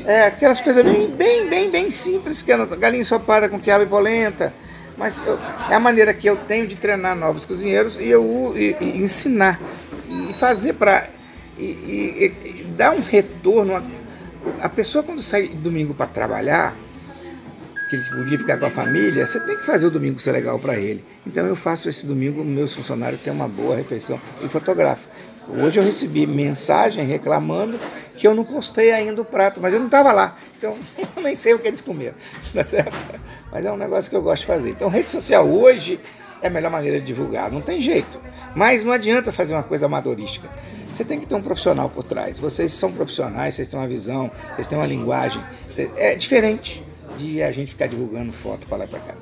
é, 0.05 0.25
aquelas 0.25 0.59
coisas 0.59 0.83
bem, 0.83 1.07
bem, 1.11 1.47
bem, 1.47 1.69
bem 1.69 1.91
simples, 1.91 2.41
que 2.41 2.51
é 2.51 2.65
galinha 2.65 3.01
ensopada 3.01 3.47
com 3.47 3.59
quiabo 3.59 3.83
e 3.83 3.87
polenta. 3.87 4.53
Mas 4.97 5.21
eu, 5.25 5.37
é 5.69 5.75
a 5.75 5.79
maneira 5.79 6.13
que 6.13 6.27
eu 6.27 6.35
tenho 6.35 6.65
de 6.65 6.75
treinar 6.75 7.15
novos 7.15 7.45
cozinheiros 7.45 7.99
e 7.99 8.07
eu 8.07 8.53
e, 8.55 8.75
e 8.81 8.97
ensinar 8.97 9.59
e 10.09 10.33
fazer 10.33 10.73
para 10.73 11.07
e, 11.57 12.33
e, 12.43 12.63
dar 12.75 12.91
um 12.91 13.01
retorno. 13.01 13.75
A, 13.75 14.65
a 14.65 14.69
pessoa 14.69 15.03
quando 15.03 15.21
sai 15.21 15.49
domingo 15.49 15.93
para 15.93 16.07
trabalhar, 16.07 16.75
que 17.89 17.95
ele 17.95 18.03
podia 18.09 18.37
ficar 18.37 18.57
com 18.57 18.65
a 18.65 18.69
família, 18.69 19.25
você 19.25 19.39
tem 19.39 19.55
que 19.55 19.65
fazer 19.65 19.87
o 19.87 19.91
domingo 19.91 20.19
ser 20.19 20.31
legal 20.31 20.59
para 20.59 20.77
ele. 20.77 21.03
Então 21.25 21.45
eu 21.45 21.55
faço 21.55 21.87
esse 21.89 22.05
domingo, 22.05 22.43
meus 22.43 22.73
funcionários 22.73 23.21
têm 23.21 23.31
uma 23.31 23.47
boa 23.47 23.75
refeição 23.75 24.19
e 24.41 24.47
fotografo. 24.47 25.07
Hoje 25.47 25.79
eu 25.79 25.83
recebi 25.83 26.27
mensagem 26.27 27.05
reclamando 27.05 27.79
que 28.17 28.27
eu 28.27 28.35
não 28.35 28.43
postei 28.43 28.91
ainda 28.91 29.21
o 29.21 29.25
prato, 29.25 29.61
mas 29.61 29.73
eu 29.73 29.79
não 29.79 29.85
estava 29.85 30.11
lá. 30.11 30.37
Então 30.57 30.75
eu 31.15 31.23
nem 31.23 31.35
sei 31.35 31.53
o 31.53 31.59
que 31.59 31.67
eles 31.67 31.79
comeram, 31.79 32.15
tá 32.53 32.63
certo? 32.63 32.97
Mas 33.51 33.65
é 33.65 33.71
um 33.71 33.77
negócio 33.77 34.09
que 34.09 34.15
eu 34.15 34.21
gosto 34.21 34.41
de 34.41 34.47
fazer. 34.47 34.71
Então 34.71 34.89
rede 34.89 35.09
social 35.09 35.47
hoje 35.49 35.99
é 36.41 36.47
a 36.47 36.49
melhor 36.49 36.69
maneira 36.69 36.99
de 36.99 37.05
divulgar, 37.05 37.49
não 37.49 37.61
tem 37.61 37.79
jeito. 37.79 38.19
Mas 38.53 38.83
não 38.83 38.91
adianta 38.91 39.31
fazer 39.31 39.53
uma 39.53 39.63
coisa 39.63 39.85
amadorística. 39.85 40.49
Você 40.93 41.05
tem 41.05 41.19
que 41.19 41.27
ter 41.27 41.35
um 41.35 41.41
profissional 41.41 41.89
por 41.89 42.03
trás. 42.03 42.39
Vocês 42.39 42.73
são 42.73 42.91
profissionais, 42.91 43.55
vocês 43.55 43.67
têm 43.67 43.79
uma 43.79 43.87
visão, 43.87 44.31
vocês 44.55 44.67
têm 44.67 44.77
uma 44.77 44.87
linguagem. 44.87 45.41
É 45.95 46.15
diferente 46.15 46.83
de 47.17 47.41
a 47.41 47.51
gente 47.51 47.71
ficar 47.71 47.87
divulgando 47.87 48.31
foto 48.31 48.67
para 48.67 48.77
lá 48.77 48.85
e 48.85 48.87
para 48.87 48.99
cá. 48.99 49.15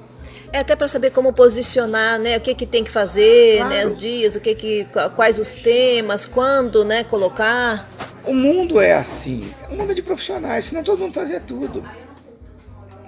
É 0.51 0.59
até 0.59 0.75
para 0.75 0.87
saber 0.87 1.11
como 1.11 1.33
posicionar, 1.33 2.19
né? 2.19 2.37
O 2.37 2.41
que 2.41 2.53
que 2.53 2.65
tem 2.65 2.83
que 2.83 2.91
fazer, 2.91 3.57
claro. 3.57 3.73
né? 3.73 3.87
Os 3.87 3.97
dias, 3.97 4.35
o 4.35 4.39
que 4.39 4.55
que, 4.55 4.87
quais 5.15 5.39
os 5.39 5.55
temas, 5.55 6.25
quando, 6.25 6.85
né? 6.85 7.03
Colocar. 7.03 7.89
O 8.23 8.33
mundo 8.33 8.79
é 8.79 8.93
assim. 8.93 9.53
O 9.69 9.75
mundo 9.75 9.91
é 9.91 9.93
de 9.93 10.01
profissionais, 10.01 10.65
senão 10.65 10.83
todo 10.83 10.99
mundo 10.99 11.13
fazia 11.13 11.39
tudo. 11.39 11.83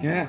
É. 0.02 0.28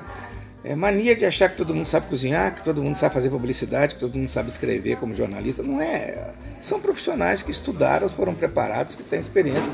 É 0.62 0.74
mania 0.74 1.16
de 1.16 1.24
achar 1.24 1.48
que 1.48 1.56
todo 1.56 1.74
mundo 1.74 1.86
sabe 1.86 2.06
cozinhar, 2.06 2.54
que 2.54 2.62
todo 2.62 2.82
mundo 2.82 2.94
sabe 2.96 3.14
fazer 3.14 3.30
publicidade, 3.30 3.94
que 3.94 4.00
todo 4.00 4.18
mundo 4.18 4.28
sabe 4.28 4.50
escrever 4.50 4.96
como 4.96 5.14
jornalista. 5.14 5.62
Não 5.62 5.80
é. 5.80 6.32
São 6.60 6.80
profissionais 6.80 7.42
que 7.42 7.50
estudaram, 7.50 8.08
foram 8.08 8.34
preparados, 8.34 8.94
que 8.94 9.02
têm 9.02 9.20
experiência, 9.20 9.70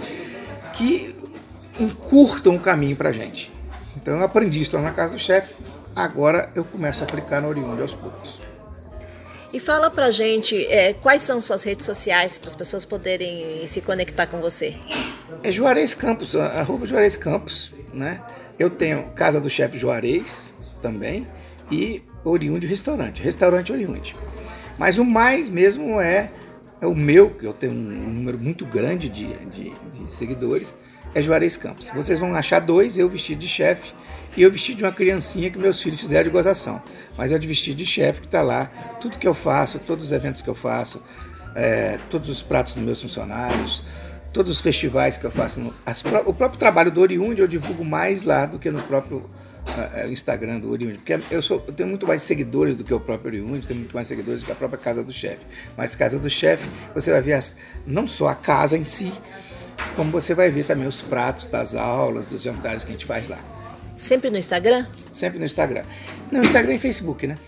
que 0.72 1.14
encurtam 1.81 2.55
o 2.55 2.61
caminho 2.61 2.94
para 2.94 3.09
a 3.09 3.12
gente. 3.12 3.53
Então 3.97 4.19
eu 4.19 4.23
aprendi 4.23 4.61
isso 4.61 4.77
lá 4.77 4.83
na 4.83 4.93
casa 4.93 5.15
do 5.15 5.19
chefe, 5.19 5.55
agora 5.95 6.51
eu 6.55 6.65
começo 6.65 7.03
a 7.03 7.07
aplicar 7.07 7.41
no 7.41 7.49
Oriundo 7.49 7.81
aos 7.83 7.95
poucos. 7.95 8.41
E 9.53 9.59
fala 9.59 9.91
pra 9.91 10.11
gente 10.11 10.67
é, 10.67 10.93
quais 10.93 11.23
são 11.23 11.41
suas 11.41 11.63
redes 11.63 11.87
sociais 11.87 12.39
para 12.39 12.49
as 12.49 12.55
pessoas 12.55 12.85
poderem 12.85 13.67
se 13.67 13.81
conectar 13.81 14.27
com 14.27 14.41
você. 14.41 14.77
É 15.43 15.51
Juarez 15.51 15.95
Campos, 15.95 16.37
arroba 16.37 16.85
Juarez 16.85 17.17
Campos, 17.17 17.73
né? 17.95 18.21
Eu 18.59 18.69
tenho 18.69 19.05
Casa 19.15 19.41
do 19.41 19.49
Chefe 19.49 19.79
Juarez 19.79 20.53
também 20.83 21.27
e 21.71 22.03
Oriundo 22.25 22.67
Restaurante, 22.67 23.23
Restaurante 23.23 23.73
Oriundo. 23.73 24.15
Mas 24.79 24.99
o 24.99 25.05
mais 25.05 25.49
mesmo 25.49 26.01
é, 26.01 26.31
é 26.81 26.87
o 26.87 26.95
meu, 26.95 27.31
que 27.31 27.47
eu 27.47 27.53
tenho 27.53 27.73
um 27.73 28.13
número 28.13 28.39
muito 28.39 28.67
grande 28.67 29.09
de, 29.09 29.35
de, 29.47 29.73
de 29.93 30.13
seguidores, 30.13 30.77
é 31.17 31.23
Juarez 31.23 31.57
Campos. 31.57 31.89
Vocês 31.95 32.21
vão 32.21 32.35
achar 32.35 32.61
dois, 32.61 32.99
eu 32.99 33.09
vestido 33.09 33.39
de 33.39 33.49
chefe 33.49 33.95
e 34.37 34.43
eu 34.43 34.53
vestido 34.53 34.77
de 34.77 34.85
uma 34.85 34.93
criancinha 34.93 35.51
que 35.51 35.59
meus 35.59 35.83
filhos 35.83 35.99
fizeram 35.99 36.25
de 36.25 36.31
gozação. 36.31 36.83
Mas 37.17 37.33
é 37.33 37.39
de 37.39 37.47
vestido 37.47 37.79
de 37.79 37.87
chefe 37.87 38.21
que 38.21 38.27
está 38.27 38.43
lá, 38.43 38.67
tudo 39.01 39.17
que 39.17 39.27
eu 39.27 39.33
faço, 39.33 39.79
todos 39.79 40.05
os 40.05 40.13
eventos 40.13 40.43
que 40.43 40.49
eu 40.49 40.55
faço, 40.55 41.03
é, 41.55 41.99
todos 42.11 42.29
os 42.29 42.43
pratos 42.43 42.75
dos 42.75 42.85
meus 42.85 43.01
funcionários, 43.01 43.83
todos 44.31 44.53
os 44.53 44.61
festivais 44.61 45.17
que 45.17 45.25
eu 45.25 45.31
faço. 45.31 45.59
No, 45.59 45.75
as, 45.87 46.05
o 46.27 46.35
próprio 46.35 46.59
trabalho 46.59 46.91
do 46.91 47.01
Oriundi 47.01 47.41
eu 47.41 47.49
divulgo 47.49 47.83
mais 47.83 48.23
lá 48.23 48.45
do 48.45 48.59
que 48.59 48.71
no 48.71 48.83
próprio 48.83 49.31
uh, 49.67 50.13
Instagram 50.13 50.61
do 50.61 50.71
Oriundi. 50.71 50.99
Porque 50.99 51.19
eu, 51.31 51.41
sou, 51.41 51.65
eu 51.67 51.73
tenho 51.73 51.89
muito 51.89 52.07
mais 52.07 52.23
seguidores 52.23 52.77
do 52.77 52.85
que 52.85 52.93
o 52.93 53.01
próprio 53.01 53.31
Oriundi, 53.31 53.67
tenho 53.67 53.81
muito 53.81 53.95
mais 53.95 54.07
seguidores 54.07 54.41
do 54.41 54.45
que 54.45 54.53
a 54.53 54.55
própria 54.55 54.79
Casa 54.79 55.03
do 55.03 55.15
Chefe. 55.15 55.47
Mas 55.79 55.95
Casa 55.95 56.19
do 56.19 56.29
Chefe, 56.29 56.69
você 56.95 57.11
vai 57.11 57.23
ver 57.23 57.33
as, 57.33 57.57
não 57.87 58.07
só 58.07 58.29
a 58.29 58.35
casa 58.35 58.77
em 58.77 58.85
si, 58.85 59.11
como 59.95 60.11
você 60.11 60.35
vai 60.35 60.51
ver 60.51 60.65
também 60.65 60.87
os 60.87 61.03
pratos 61.03 61.47
das 61.47 61.75
aulas, 61.75 62.27
dos 62.27 62.43
jantares 62.43 62.85
que 62.85 62.91
a 62.91 62.93
gente 62.93 63.07
faz 63.07 63.29
lá. 63.29 63.39
Sempre 63.97 64.31
no 64.31 64.37
Instagram? 64.37 64.87
Sempre 65.12 65.39
no 65.39 65.45
Instagram. 65.45 65.85
Não, 66.31 66.43
Instagram 66.43 66.75
e 66.75 66.79
Facebook, 66.79 67.27
né? 67.27 67.39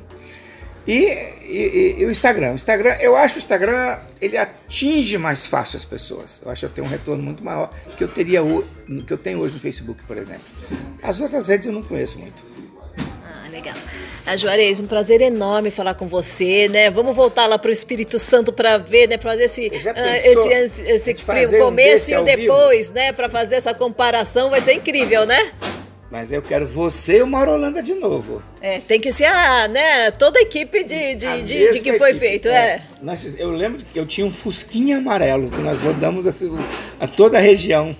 e, 0.86 1.06
e, 1.43 1.96
e, 2.00 2.06
o 2.06 2.12
Instagram. 2.12 2.52
O 2.52 2.56
Instagram, 2.56 2.98
eu 3.00 3.15
acho 3.15 3.36
o 3.36 3.38
Instagram, 3.39 3.98
ele 4.19 4.38
atinge 4.38 5.17
mais 5.17 5.48
fácil 5.48 5.78
as 5.78 5.86
pessoas. 5.86 6.41
Eu 6.46 6.52
acho 6.52 6.60
que 6.62 6.65
eu 6.65 6.69
tenho 6.69 6.88
um 6.88 6.89
retorno 6.89 7.24
muito 7.24 7.43
maior 7.43 7.72
que 7.98 8.04
eu 8.04 8.08
teria 8.08 8.41
que 9.08 9.13
eu 9.13 9.17
tenho 9.17 9.39
hoje 9.39 9.54
no 9.54 9.60
Facebook, 9.60 10.04
por 10.04 10.17
exemplo. 10.17 10.43
As 11.02 11.22
outras 11.22 11.48
redes 11.48 11.67
eu 11.67 11.74
não 11.74 11.84
conheço 11.84 12.19
muito. 12.19 12.43
Ah, 12.98 13.48
legal. 13.50 13.76
A 14.26 14.36
Juarez, 14.36 14.80
um 14.80 14.88
prazer 14.88 15.22
enorme 15.22 15.72
falar 15.72 15.96
com 15.96 16.08
você, 16.08 16.67
né? 16.69 16.89
Vamos 16.89 17.15
voltar 17.15 17.46
lá 17.46 17.58
para 17.58 17.69
o 17.69 17.74
Espírito 17.74 18.19
Santo 18.19 18.52
para 18.52 18.78
ver, 18.78 19.08
né? 19.08 19.17
Para 19.17 19.32
fazer 19.32 19.46
esse, 19.46 19.67
uh, 19.67 19.72
esse, 19.72 20.82
esse, 20.82 21.12
esse 21.12 21.58
começo 21.58 22.12
um 22.12 22.13
e 22.13 22.17
o 22.17 22.24
depois, 22.24 22.88
vivo? 22.88 22.93
né? 22.93 23.13
Para 23.13 23.30
fazer 23.30 23.56
essa 23.56 23.74
comparação, 23.74 24.50
vai 24.50 24.62
ser 24.62 24.74
incrível, 24.74 25.26
né? 25.26 25.52
Mas 26.13 26.32
eu 26.32 26.43
quero 26.43 26.67
você 26.67 27.17
e 27.17 27.21
o 27.23 27.26
Mauro 27.26 27.54
Holanda 27.54 27.82
de 27.82 27.95
novo. 27.95 28.43
É, 28.62 28.80
tem 28.80 29.02
que 29.02 29.12
ser 29.12 29.26
a, 29.26 29.67
né, 29.67 30.12
toda 30.12 30.38
a 30.38 30.43
equipe 30.43 30.84
de, 30.84 31.15
de, 31.15 31.41
de, 31.41 31.71
de 31.71 31.80
que 31.80 31.97
foi 31.97 32.12
equipe, 32.12 32.28
feito, 32.28 32.47
é. 32.49 32.52
é. 32.52 32.82
Nós, 33.02 33.39
eu 33.39 33.49
lembro 33.49 33.84
que 33.84 33.99
eu 33.99 34.06
tinha 34.06 34.23
um 34.23 34.30
fusquinha 34.30 34.99
amarelo, 34.99 35.49
que 35.49 35.58
nós 35.58 35.82
rodamos 35.82 36.28
a, 36.28 36.32
a 36.99 37.08
toda 37.08 37.39
a 37.39 37.41
região. 37.41 37.95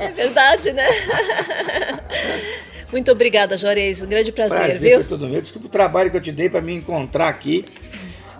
É 0.00 0.10
verdade, 0.10 0.72
né? 0.72 0.84
Muito 2.90 3.12
obrigada, 3.12 3.56
Juarez. 3.56 4.02
Um 4.02 4.08
grande 4.08 4.32
prazer, 4.32 4.58
prazer 4.58 4.80
viu? 4.80 4.94
Foi 4.96 5.04
todo 5.04 5.28
meu. 5.28 5.40
Desculpa 5.40 5.68
o 5.68 5.70
trabalho 5.70 6.10
que 6.10 6.16
eu 6.16 6.20
te 6.20 6.32
dei 6.32 6.48
para 6.48 6.60
me 6.60 6.74
encontrar 6.74 7.28
aqui, 7.28 7.64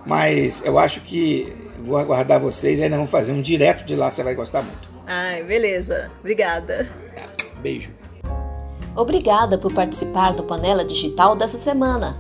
mas 0.05 0.65
eu 0.67 0.77
acho 0.77 1.01
que 1.03 1.53
vou 1.79 1.97
aguardar 1.99 2.41
vocês 2.41 2.81
e 2.81 2.83
ainda 2.83 2.97
vamos 2.97 3.13
fazer 3.13 3.31
um 3.31 3.41
direto 3.41 3.85
de 3.85 3.95
lá, 3.95 4.11
você 4.11 4.25
vai 4.25 4.35
gostar 4.35 4.63
muito. 4.63 4.91
Ai, 5.07 5.45
beleza. 5.45 6.11
Obrigada. 6.19 6.89
Beijo. 7.63 7.93
Obrigada 8.97 9.59
por 9.59 9.73
participar 9.73 10.35
do 10.35 10.45
Panela 10.45 10.85
Digital 10.85 11.35
dessa 11.35 11.59
semana. 11.59 12.17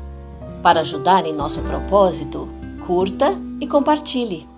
Para 0.62 0.80
ajudar 0.80 1.24
em 1.26 1.32
nosso 1.32 1.60
propósito, 1.60 2.48
curta 2.86 3.38
e 3.60 3.66
compartilhe. 3.66 4.53